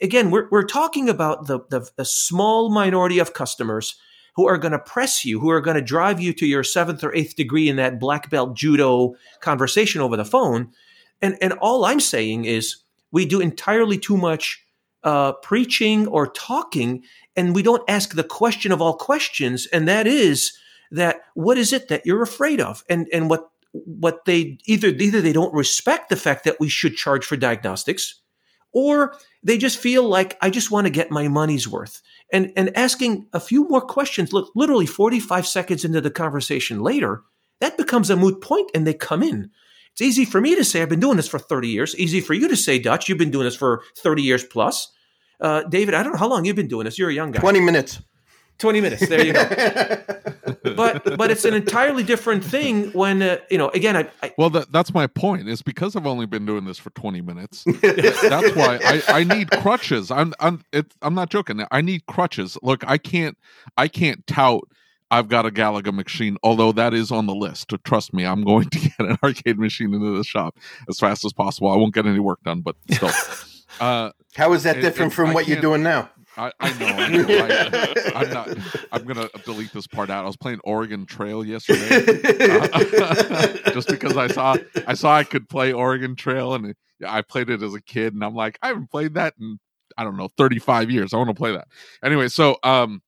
[0.00, 3.96] Again, we're, we're talking about the, the, the small minority of customers
[4.34, 7.04] who are going to press you, who are going to drive you to your seventh
[7.04, 10.70] or eighth degree in that black belt judo conversation over the phone.
[11.20, 12.76] And, and all I'm saying is
[13.10, 14.64] we do entirely too much
[15.04, 17.02] uh, preaching or talking,
[17.36, 20.56] and we don't ask the question of all questions, and that is
[20.90, 25.20] that what is it that you're afraid of, and and what what they either either
[25.20, 28.21] they don't respect the fact that we should charge for diagnostics,
[28.72, 32.02] or they just feel like I just want to get my money's worth.
[32.32, 37.22] And, and asking a few more questions, look, literally 45 seconds into the conversation later,
[37.60, 39.50] that becomes a moot point and they come in.
[39.92, 41.94] It's easy for me to say, I've been doing this for 30 years.
[41.98, 44.90] Easy for you to say, Dutch, you've been doing this for 30 years plus.
[45.38, 46.98] Uh, David, I don't know how long you've been doing this.
[46.98, 47.40] You're a young guy.
[47.40, 48.00] 20 minutes.
[48.62, 49.08] 20 minutes.
[49.08, 49.44] There you go.
[50.76, 53.68] but but it's an entirely different thing when uh, you know.
[53.70, 55.48] Again, I, I well that, that's my point.
[55.48, 57.64] Is because I've only been doing this for 20 minutes.
[57.82, 60.10] that's why I, I need crutches.
[60.10, 61.64] I'm I'm it, I'm not joking.
[61.70, 62.56] I need crutches.
[62.62, 63.36] Look, I can't
[63.76, 64.62] I can't tout
[65.10, 67.74] I've got a Galaga machine, although that is on the list.
[67.84, 70.56] Trust me, I'm going to get an arcade machine into the shop
[70.88, 71.70] as fast as possible.
[71.70, 73.10] I won't get any work done, but still.
[73.80, 76.08] Uh, How is that it- different it- from I what you're doing now?
[76.36, 76.86] I, I know.
[76.88, 78.48] I I'm not.
[78.92, 80.24] I'm gonna delete this part out.
[80.24, 82.04] I was playing Oregon Trail yesterday,
[82.40, 84.56] uh, just because I saw
[84.86, 86.74] I saw I could play Oregon Trail, and
[87.06, 89.58] I played it as a kid, and I'm like, I haven't played that in
[89.96, 91.12] I don't know 35 years.
[91.12, 91.68] I want to play that
[92.02, 92.28] anyway.
[92.28, 93.02] So, um,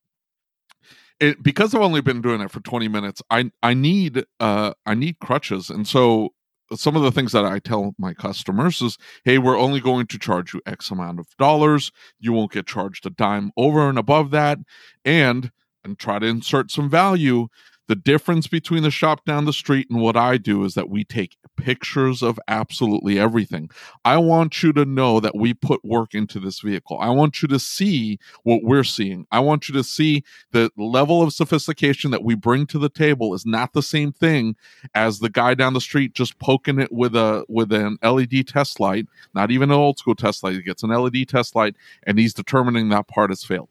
[1.20, 4.94] it because I've only been doing it for 20 minutes, I I need uh I
[4.94, 6.34] need crutches, and so
[6.76, 10.18] some of the things that I tell my customers is, hey, we're only going to
[10.18, 11.90] charge you X amount of dollars.
[12.18, 14.58] You won't get charged a dime over and above that,
[15.04, 15.50] and
[15.84, 17.48] and try to insert some value.
[17.86, 21.04] The difference between the shop down the street and what I do is that we
[21.04, 23.70] take pictures of absolutely everything.
[24.04, 26.98] I want you to know that we put work into this vehicle.
[26.98, 29.26] I want you to see what we're seeing.
[29.30, 33.34] I want you to see the level of sophistication that we bring to the table
[33.34, 34.56] is not the same thing
[34.94, 38.80] as the guy down the street just poking it with a with an LED test
[38.80, 40.54] light, not even an old school test light.
[40.54, 43.68] He gets an LED test light and he's determining that part has failed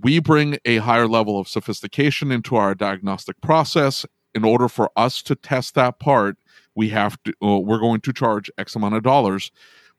[0.00, 4.06] we bring a higher level of sophistication into our diagnostic process.
[4.34, 6.38] In order for us to test that part
[6.74, 9.50] we have to uh, we're going to charge x amount of dollars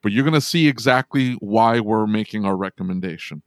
[0.02, 3.42] but you're going to see exactly why we're making our recommendation.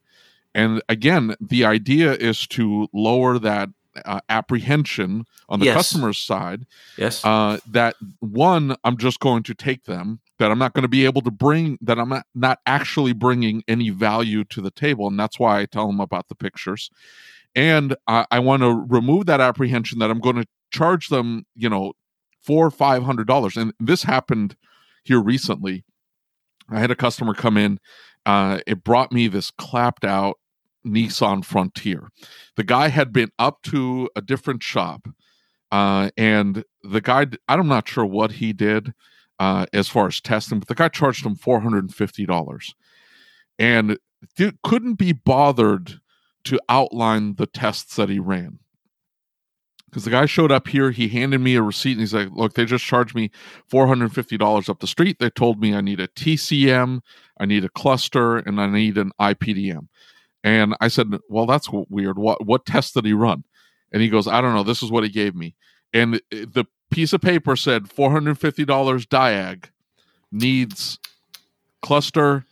[0.55, 3.69] And again the idea is to lower that
[4.05, 5.75] uh, apprehension on the Yes.
[5.75, 6.65] customer's side
[6.97, 7.23] Yes.
[7.23, 11.05] uh, that one i'm just going to take them that i'm not going to be
[11.05, 15.19] able to bring that i'm not, not actually bringing any value to the table and
[15.19, 16.89] that's why i tell them about the pictures
[17.55, 21.69] and i, I want to remove that apprehension that i'm going to charge them you
[21.69, 21.93] know
[22.41, 24.55] four or five hundred dollars and this happened
[25.03, 25.83] here recently
[26.69, 27.79] i had a customer come in
[28.25, 30.37] uh, it brought me this clapped out
[30.87, 32.09] nissan frontier.
[32.55, 35.07] The guy had been up to a different shop
[35.71, 38.93] uh, and the guy i'm not sure what he did
[39.39, 42.73] uh, as far as testing but the guy charged him $450
[43.59, 43.97] and
[44.63, 45.99] couldn't be bothered
[46.43, 48.59] to outline the tests that he ran.
[49.85, 52.53] Because the guy showed up here he handed me a receipt and he's like look
[52.53, 53.31] they just charged me
[53.71, 55.17] $450 up the street.
[55.19, 57.01] They told me i need a tcm
[57.39, 59.87] i need a cluster and i need an ipdm
[60.47, 63.43] and i said well that's weird what what test did he run
[63.91, 65.55] and he goes i don't know this is what he gave me
[65.93, 68.65] and the piece of paper said $450
[69.07, 69.65] diag
[70.31, 70.99] needs
[71.81, 72.45] cluster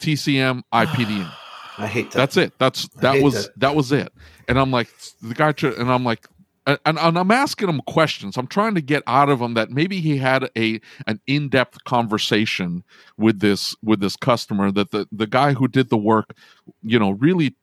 [0.00, 1.32] tcm ipdm
[1.78, 2.18] I hate that.
[2.18, 3.60] that's it that's that was that.
[3.60, 3.74] that.
[3.74, 4.12] was it
[4.48, 4.88] and i'm like
[5.22, 6.26] the guy and i'm like
[6.66, 8.36] and, and i'm asking him questions.
[8.36, 12.84] I'm trying to get out of him that maybe he had a an in-depth conversation
[13.16, 16.36] with this with this customer that the the guy who did the work
[16.82, 17.56] you know really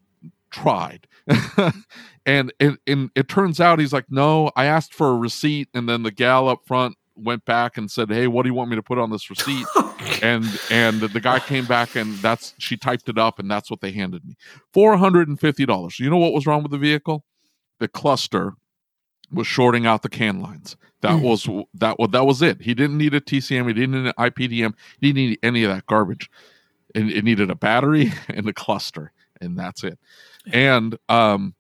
[0.52, 1.08] tried.
[2.26, 5.68] And it, and it turns out he's like no i asked for a receipt.
[5.74, 8.70] And then the gal up front went back and said hey what do you want
[8.70, 9.66] me to put on this receipt?
[10.22, 13.82] And and the guy came back and that's she typed it up and that's what
[13.82, 14.36] they handed me.
[14.76, 17.24] $450 you know what was wrong with the vehicle?
[17.80, 18.54] The cluster
[19.32, 20.76] was shorting out the can lines.
[21.02, 21.22] That Mm.
[21.22, 22.62] was that was that was it.
[22.62, 25.74] He didn't need a tcm he didn't need an ipdm he didn't need any of
[25.74, 26.30] that garbage.
[26.96, 29.98] And it needed a battery and a cluster and that's it.
[30.52, 31.54] And um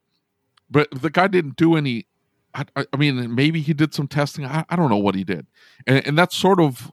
[0.69, 2.05] but the guy didn't do any
[2.53, 4.45] I, I- mean maybe he did some testing.
[4.45, 5.45] I, I don't know what he did.
[5.87, 6.91] And, and that's sort of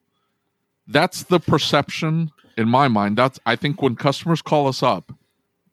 [0.86, 3.16] that's the perception in my mind.
[3.18, 5.12] That's i think when customers call us up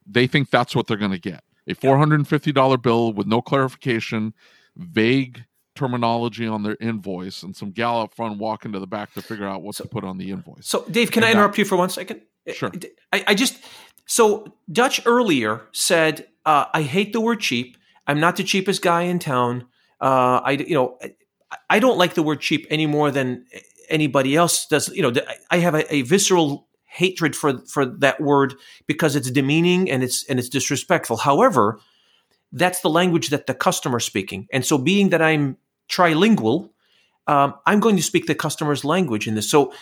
[0.07, 1.43] they think that's what they're going to get.
[1.65, 4.33] A $450 bill with no clarification
[4.75, 5.43] vague
[5.75, 9.47] terminology on their invoice and some gal up front walking to the back to figure
[9.47, 11.65] out what So- to put on the invoice So, Dave, can I that- interrupt you
[11.65, 12.21] for one second?
[12.53, 12.71] Sure.
[13.11, 13.57] I, I just
[14.05, 17.77] so Dutch earlier said, uh, "I hate the word cheap.
[18.05, 19.65] I'm not the cheapest guy in town.
[20.01, 21.13] Uh, I, you know, I,
[21.69, 23.45] I don't like the word cheap any more than
[23.89, 24.89] anybody else does.
[24.89, 25.13] You know,
[25.51, 28.55] I have a, a visceral hatred for for that word
[28.87, 31.15] because it's demeaning and it's and it's disrespectful.
[31.17, 31.79] However,
[32.53, 35.57] that's the language that the customer's speaking, and so being that I'm
[35.89, 36.69] trilingual,
[37.27, 39.49] um, I'm going to speak the customer's language in this.
[39.49, 39.73] So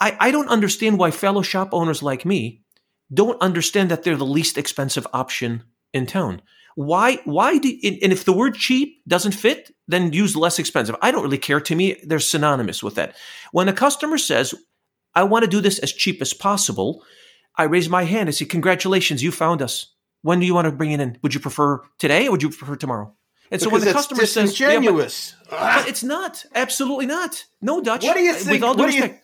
[0.00, 2.62] I, I don't understand why fellow shop owners like me
[3.12, 6.42] don't understand that they're the least expensive option in town.
[6.74, 7.16] Why?
[7.24, 7.68] Why do?
[7.82, 10.94] And if the word cheap doesn't fit, then use less expensive.
[11.02, 11.60] I don't really care.
[11.60, 13.16] To me, they're synonymous with that.
[13.50, 14.54] When a customer says,
[15.14, 17.02] "I want to do this as cheap as possible,"
[17.56, 19.86] I raise my hand and say, "Congratulations, you found us.
[20.22, 21.18] When do you want to bring it in?
[21.22, 23.14] Would you prefer today or would you prefer tomorrow?"
[23.50, 25.34] And so when the customer says, "Yeah, but- disingenuous.
[25.50, 26.44] Ah, but it's not.
[26.54, 27.44] Absolutely not.
[27.62, 28.04] No, Dutch.
[28.04, 28.62] what do you With think?
[28.62, 29.14] all due What do you,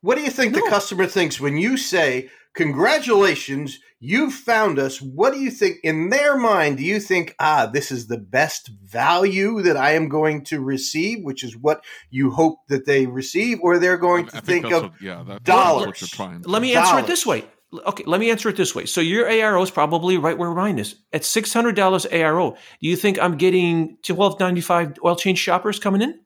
[0.00, 0.60] what do you think No.
[0.64, 5.00] the customer thinks when you say congratulations, you found us.
[5.02, 6.76] What do you think in their mind?
[6.76, 11.20] Do you think, ah, this is the best value that I am going to receive,
[11.22, 14.74] which is what you hope that they receive, or they're going to I think, that's
[14.76, 15.86] of what- yeah, that- that's dollars.
[15.86, 16.78] what you're trying to Let me do.
[16.78, 17.44] answer it this way.
[17.86, 18.86] Okay, let me answer it this way.
[18.86, 22.56] So your ARO is probably right where mine is at six hundred dollars ARO.
[22.80, 26.20] Do you think I'm getting twelve ninety five oil change shoppers coming in?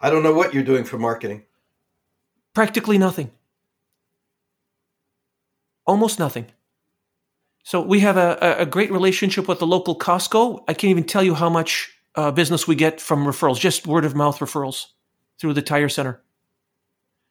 [0.00, 1.44] I don't know what you're doing for marketing.
[2.54, 3.30] Practically nothing.
[5.86, 6.46] Almost nothing.
[7.62, 10.64] So we have a, a- a great relationship with the local Costco.
[10.68, 14.04] I can't even tell you how much uh, business we get from referrals, just word
[14.04, 14.86] of mouth referrals
[15.38, 16.22] through the tire center.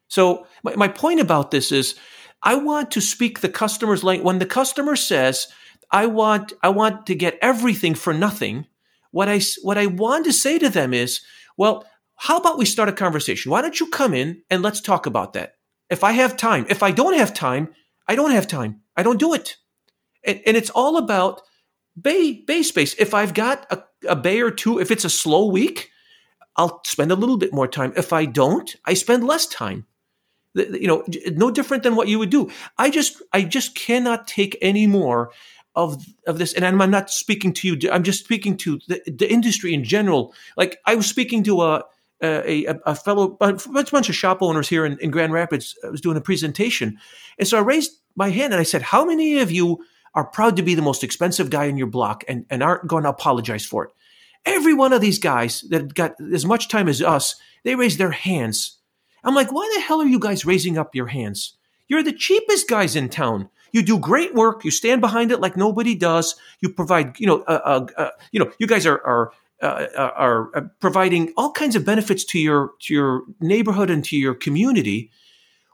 [0.08, 1.96] So my, my point about this is
[2.42, 4.24] I want to speak the customer's language.
[4.24, 5.48] When the customer says,
[5.90, 8.66] I want, I want to get everything for nothing,
[9.10, 11.20] what I, what I want to say to them is,
[11.56, 13.50] well, how about we start a conversation?
[13.50, 15.54] Why don't you come in and let's talk about that?
[15.90, 17.68] If I have time, if I don't have time,
[18.08, 18.80] I don't have time.
[18.96, 19.56] I don't do it.
[20.24, 21.42] And, and it's all about
[22.00, 22.94] bay, bay space.
[22.98, 25.90] If I've got a, a bay or two, if it's a slow week,
[26.56, 27.92] I'll spend a little bit more time.
[27.96, 29.86] If I don't, I spend less time.
[30.56, 32.50] You know, no different than what you would do.
[32.78, 35.30] I just, I just cannot take any more
[35.74, 36.54] of of this.
[36.54, 37.90] And I'm not speaking to you.
[37.90, 40.34] I'm just speaking to the, the industry in general.
[40.56, 41.84] Like I was speaking to a
[42.22, 45.76] a, a, a fellow, a bunch of shop owners here in, in Grand Rapids.
[45.84, 46.98] I was doing a presentation,
[47.38, 49.84] and so I raised my hand and I said, "How many of you
[50.14, 53.02] are proud to be the most expensive guy in your block and, and aren't going
[53.02, 53.90] to apologize for it?"
[54.46, 57.34] Every one of these guys that got as much time as us,
[57.64, 58.75] they raised their hands.
[59.26, 61.54] I'm like, why the hell are you guys raising up your hands?
[61.88, 63.50] You're the cheapest guys in town.
[63.72, 64.64] You do great work.
[64.64, 66.36] You stand behind it like nobody does.
[66.60, 70.56] You provide, you know, uh, uh, uh, you know, you guys are are uh, are
[70.56, 75.10] uh, providing all kinds of benefits to your to your neighborhood and to your community.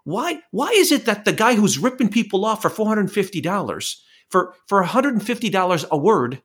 [0.04, 3.12] Why why is it that the guy who's ripping people off for four hundred and
[3.12, 6.42] fifty dollars for for one hundred and fifty dollars a word,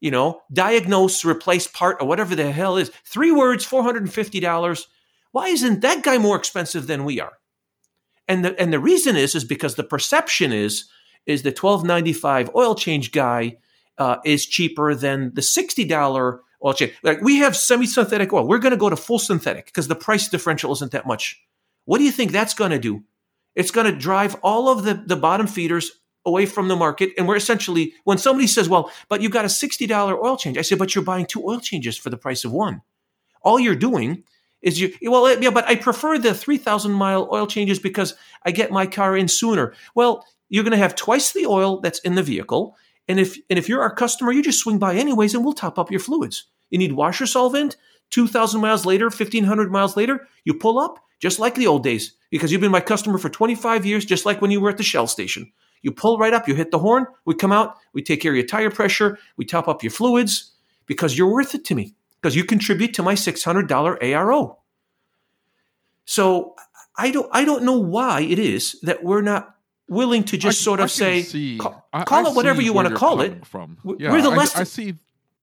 [0.00, 4.12] you know, diagnose, replace part, or whatever the hell is three words, four hundred and
[4.12, 4.86] fifty dollars?
[5.32, 7.38] Why isn't that guy more expensive than we are?
[8.28, 10.84] And the and the reason is is because the perception is
[11.26, 13.56] is the twelve ninety five oil change guy
[13.98, 16.92] uh, is cheaper than the sixty dollar oil change.
[17.02, 19.96] Like we have semi synthetic oil, we're going to go to full synthetic because the
[19.96, 21.42] price differential isn't that much.
[21.84, 23.02] What do you think that's going to do?
[23.54, 25.90] It's going to drive all of the the bottom feeders
[26.24, 29.50] away from the market, and we're essentially when somebody says, "Well, but you got a
[29.50, 32.44] sixty dollar oil change," I say, "But you're buying two oil changes for the price
[32.44, 32.82] of one."
[33.42, 34.22] All you're doing
[34.62, 38.70] is you well yeah but i prefer the 3000 mile oil changes because i get
[38.70, 39.74] my car in sooner.
[39.94, 42.76] Well you're going to have twice the oil that's in the vehicle
[43.08, 45.78] and if and if you're our customer you just swing by anyways and we'll top
[45.78, 46.46] up your fluids.
[46.70, 47.76] You need washer solvent
[48.10, 52.50] 2000 miles later 1500 miles later you pull up just like the old days because
[52.50, 55.06] you've been my customer for 25 years just like when you were at the shell
[55.06, 55.52] station.
[55.82, 58.36] You pull right up you hit the horn we come out we take care of
[58.36, 60.52] your tire pressure we top up your fluids
[60.86, 64.56] because you're worth it to me because you contribute to my $600 ARO.
[66.04, 66.54] So
[66.96, 69.54] I don't I don't know why it is that we're not
[69.88, 72.72] willing to just I- sort of say see- call, I- call I it whatever you
[72.72, 73.44] want to call it.
[73.46, 74.94] From We're the I- less- I, see.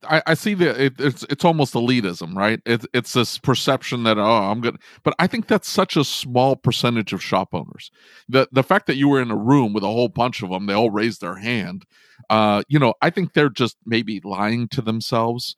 [0.10, 2.62] I, I see that it, it's it's almost elitism, right?
[2.66, 6.56] It, it's this perception that oh, I'm good, but I think that's such a small
[6.56, 7.92] percentage of shop owners.
[8.30, 10.68] The the fact that you were in a room with a whole bunch of them,
[10.68, 11.86] they all raised their hand.
[12.30, 15.56] Uh, you know, I think they're just maybe lying to themselves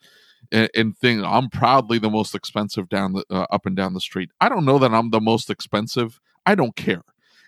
[0.51, 4.01] and, and think I'm proudly the most expensive down the uh, up and down the
[4.01, 4.31] street.
[4.39, 6.19] I don't know that I'm the most expensive.
[6.45, 7.03] I don't care.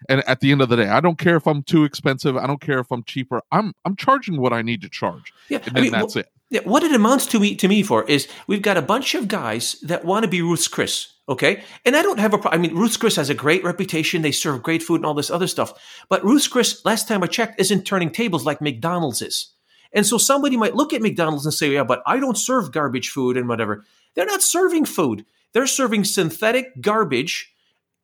[0.10, 2.36] And at the end of the day, I don't care if I'm too expensive.
[2.36, 3.42] I don't care if I'm cheaper.
[3.52, 6.28] I'm I'm charging what I need to charge, Yeah, and I mean, that's it.
[6.50, 9.28] Yeah, what it amounts to me to me for is we've got a bunch of
[9.28, 11.64] guys that want to be Ruth's Chris, okay?
[11.86, 12.60] And I don't have a problem.
[12.60, 14.22] I mean, Ruth's Chris has a great reputation.
[14.22, 15.74] They serve great food and all this other stuff.
[16.10, 19.53] But Ruth's Chris, last time I checked, isn't turning tables like McDonald's is.
[19.94, 23.10] And so somebody might look at McDonald's and say, "Yeah, but I don't serve garbage
[23.10, 25.26] food and whatever." They're not serving food.
[25.54, 27.54] They're serving synthetic garbage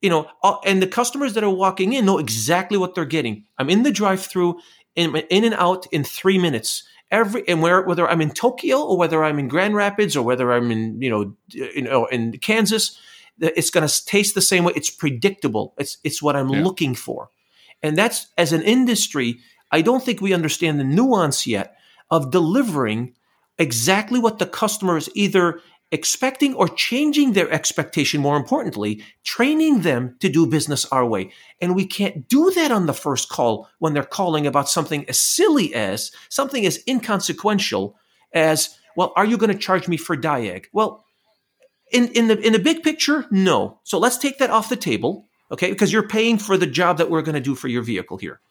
[0.02, 3.44] you know, uh, and the customers that are walking in know exactly what they're getting.
[3.58, 4.60] I'm in the drive-through,
[4.96, 6.84] in, in and out in three minutes.
[7.12, 10.54] Every and where whether I'm in Tokyo or whether I'm in Grand Rapids or whether
[10.54, 13.00] I'm in you know you know in Kansas,
[13.40, 14.74] it's going to taste the same way.
[14.76, 15.74] It's predictable.
[15.80, 16.62] It's it's what I'm Yeah.
[16.64, 17.32] looking for,
[17.82, 19.40] and that's as an industry.
[19.72, 21.76] I don't think we understand the nuance yet
[22.12, 23.14] of delivering
[23.58, 25.62] exactly what the customer is either
[25.92, 31.32] expecting or changing their expectation, more importantly, training them to do business our way.
[31.60, 35.20] And we can't do that on the first call when they're calling about something as
[35.20, 37.98] silly as something as inconsequential
[38.34, 40.66] as, well, are you going to charge me for Diag?
[40.72, 41.04] Well,
[41.92, 43.80] in, in the in the big picture, no.
[43.84, 45.72] So let's take that off the table, okay?
[45.72, 48.42] Because you're paying for the job that we're going to do for your vehicle here.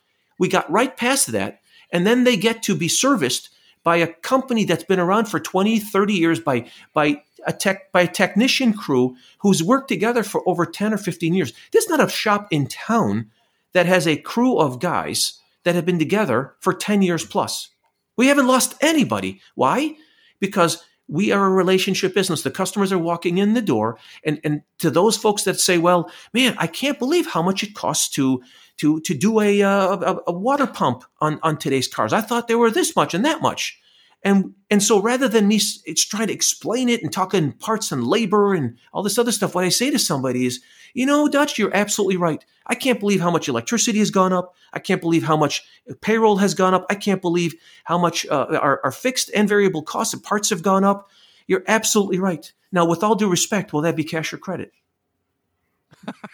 [0.40, 1.60] We got right past that.
[1.90, 3.50] And then they get to be serviced
[3.82, 8.02] by a company that's been around for 20, 30 years by, by a tech, by
[8.02, 11.52] a technician crew who's worked together for over 10 or 15 years.
[11.72, 13.30] There's not a shop in town
[13.72, 17.70] that has a crew of guys that have been together for 10 years plus.
[18.16, 19.40] We haven't lost anybody.
[19.54, 19.96] Why?
[20.40, 22.42] Because we are a relationship business.
[22.42, 26.10] The customers are walking in the door, and and to those folks that say, "Well,
[26.34, 28.42] man, I can't believe how much it costs to
[28.78, 32.12] to to do a uh, a, a water pump on on today's cars.
[32.12, 33.78] I thought they were this much and that much."
[34.22, 38.06] And and so rather than me it's trying to explain it and talking parts and
[38.06, 40.60] labor and all this other stuff, what I say to somebody is,
[40.92, 42.44] you know, Dutch, you're absolutely right.
[42.66, 44.54] I can't believe how much electricity has gone up.
[44.72, 45.62] I can't believe how much
[46.00, 46.86] payroll has gone up.
[46.90, 50.62] I can't believe how much uh, our, our fixed and variable costs of parts have
[50.62, 51.08] gone up.
[51.46, 52.52] You're absolutely right.
[52.72, 54.72] Now, with all due respect, will that be cash or credit?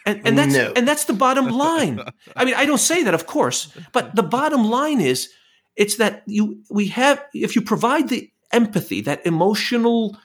[0.06, 0.72] And, and that's no.
[0.76, 2.00] and that's the bottom line.
[2.36, 5.30] I mean, I don't say that, of course, but the bottom line is
[5.76, 10.16] it's that you we have if you provide the empathy, that emotional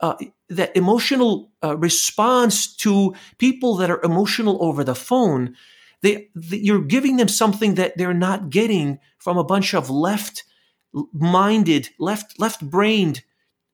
[0.00, 0.16] uh,
[0.48, 5.54] that emotional uh, response to people that are emotional over the phone,
[6.02, 10.44] they, they, you're giving them something that they're not getting from a bunch of left
[11.12, 13.22] minded, left left brained,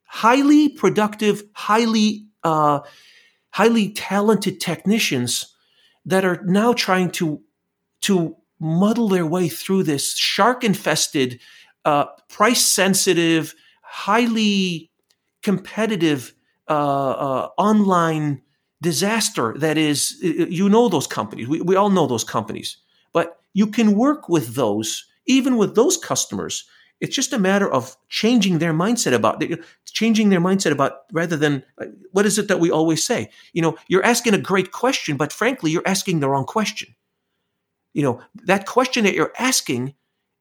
[0.05, 2.81] highly productive, highly uh,
[3.51, 5.55] highly talented technicians
[6.05, 7.41] that are now trying to
[8.03, 11.41] to muddle their way through this shark infested,
[11.85, 14.91] uh, price sensitive, highly
[15.43, 16.35] competitive
[16.69, 18.43] uh, uh, online
[18.83, 21.49] disaster that is, you know, those companies.
[21.49, 22.77] We, we all know those companies,
[23.13, 26.65] but you can work with those, even with those customers.
[27.01, 29.43] It's just a matter of changing their mindset about
[29.91, 31.65] changing their mindset about rather than
[32.13, 33.31] what is it that we always say?
[33.53, 36.95] You know, you're asking a great question, but frankly, you're asking the wrong question
[37.93, 39.95] you know that question that you're asking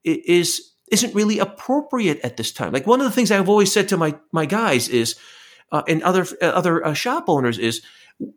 [0.04, 3.88] is isn't really appropriate at this time like one of the things i've always said
[3.90, 5.16] to my my guys is
[5.72, 7.82] uh, and other uh, other uh, shop owners is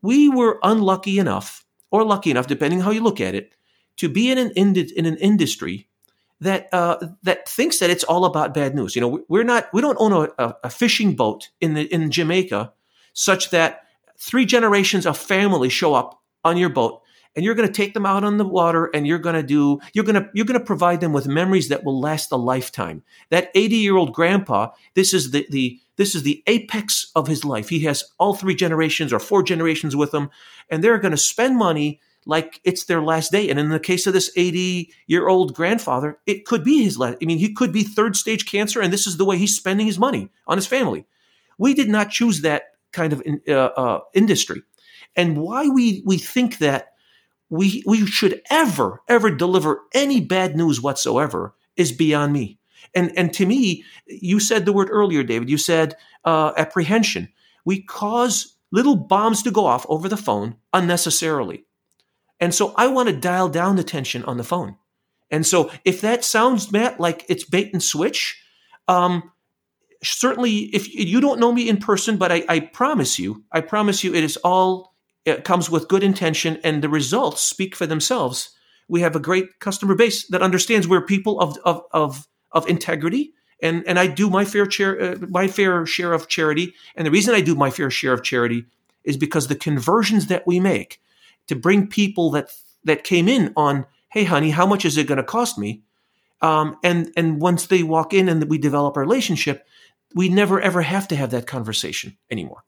[0.02, 3.54] we were unlucky enough or lucky enough depending how you look at it
[3.96, 5.88] to be in an in an industry
[6.42, 8.94] that uh, that thinks that it's all about bad news.
[8.94, 12.72] You know we're not we don't own a, a fishing boat in the in jamaica
[13.12, 13.82] such that
[14.18, 17.00] three generations of family show up on your boat
[17.34, 19.78] and you're going to take them out on the water and you're going to do
[19.94, 23.02] you're going to you're going to provide them with memories that will last a lifetime.
[23.30, 27.44] That 80 year old grandpa this is the the this is the apex of his
[27.44, 27.68] life.
[27.68, 30.28] He has all three generations or four generations with him
[30.70, 34.06] and they're going to spend money like it's their last day and in the case
[34.06, 37.72] of this 80 year old grandfather it could be his last i mean he could
[37.72, 40.66] be third stage cancer and this is the way he's spending his money on his
[40.66, 41.04] family
[41.58, 44.62] we did not choose that kind of uh, uh, industry
[45.16, 46.92] and why we we think that
[47.52, 52.58] we, we should ever, ever deliver any bad news whatsoever is beyond me.
[52.94, 55.94] And, and to me, you said the word earlier, David, you said
[56.24, 57.28] uh, apprehension.
[57.66, 61.66] We cause little bombs to go off over the phone unnecessarily.
[62.42, 64.74] And so I want to dial down the tension on the phone.
[65.30, 68.36] And so if that sounds, Matt, like it's bait and switch,
[68.88, 69.30] um,
[70.02, 74.02] certainly if you don't know me in person, but I, I promise you, I promise
[74.02, 74.92] you it is all
[75.24, 78.50] it comes with good intention and the results speak for themselves.
[78.88, 83.34] We have a great customer base that understands we're people of, of, of, of integrity.
[83.62, 86.74] And, and I do my fair share, uh, my fair share of charity.
[86.96, 88.64] And the reason I do my fair share of charity
[89.04, 90.98] is because the conversions that we make
[91.48, 92.50] to bring people that,
[92.84, 95.82] that came in on, Hey, honey, how much is it going to cost me?
[96.42, 99.64] Um, and, and once they walk in and we develop a relationship,
[100.14, 102.64] we never ever have to have that conversation anymore.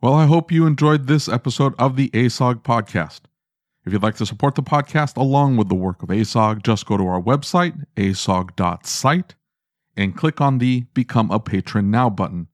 [0.00, 3.22] Well, I hope you enjoyed this episode of the ASOG podcast.
[3.84, 6.96] If you'd like to support the podcast along with the work of ASOG, just go
[6.96, 9.34] to our website, asog.site,
[9.96, 12.48] and click on the Become a Patron Now button.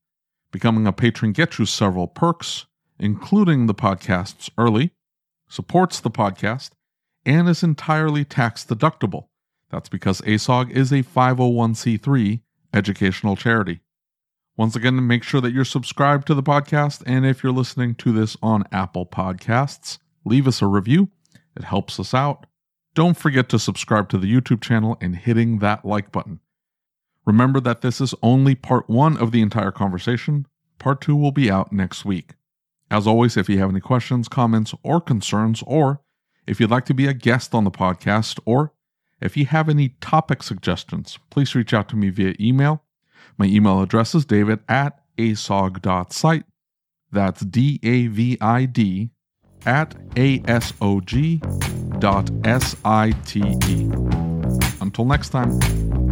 [0.51, 2.67] Becoming a patron gets you several perks,
[2.99, 4.93] including the podcasts early,
[5.53, 6.71] supports the podcast,
[7.27, 9.27] and is entirely tax deductible.
[9.71, 12.41] That's because ASOG is a 501c3
[12.73, 13.81] educational charity.
[14.57, 17.03] Once again, make sure that you're subscribed to the podcast.
[17.05, 21.11] And if you're listening to this on Apple Podcasts, leave us a review.
[21.55, 22.47] It helps us out.
[22.95, 26.41] Don't forget to subscribe to the YouTube channel and hitting that like button.
[27.27, 30.47] Remember that this is only part one of the entire conversation.
[30.79, 32.33] Part two will be out next week.
[32.93, 36.01] As always, if you have any questions, comments, or concerns, or
[36.47, 38.73] if you'd like to be a guest on the podcast, or
[39.21, 42.85] if you have any topic suggestions, please reach out to me via email
[43.39, 46.45] my email address is david at asog.site.
[47.11, 49.11] That's D A V I D
[49.67, 51.43] at A S O G
[51.99, 53.91] dot S I T E.
[54.81, 56.12] Until next time.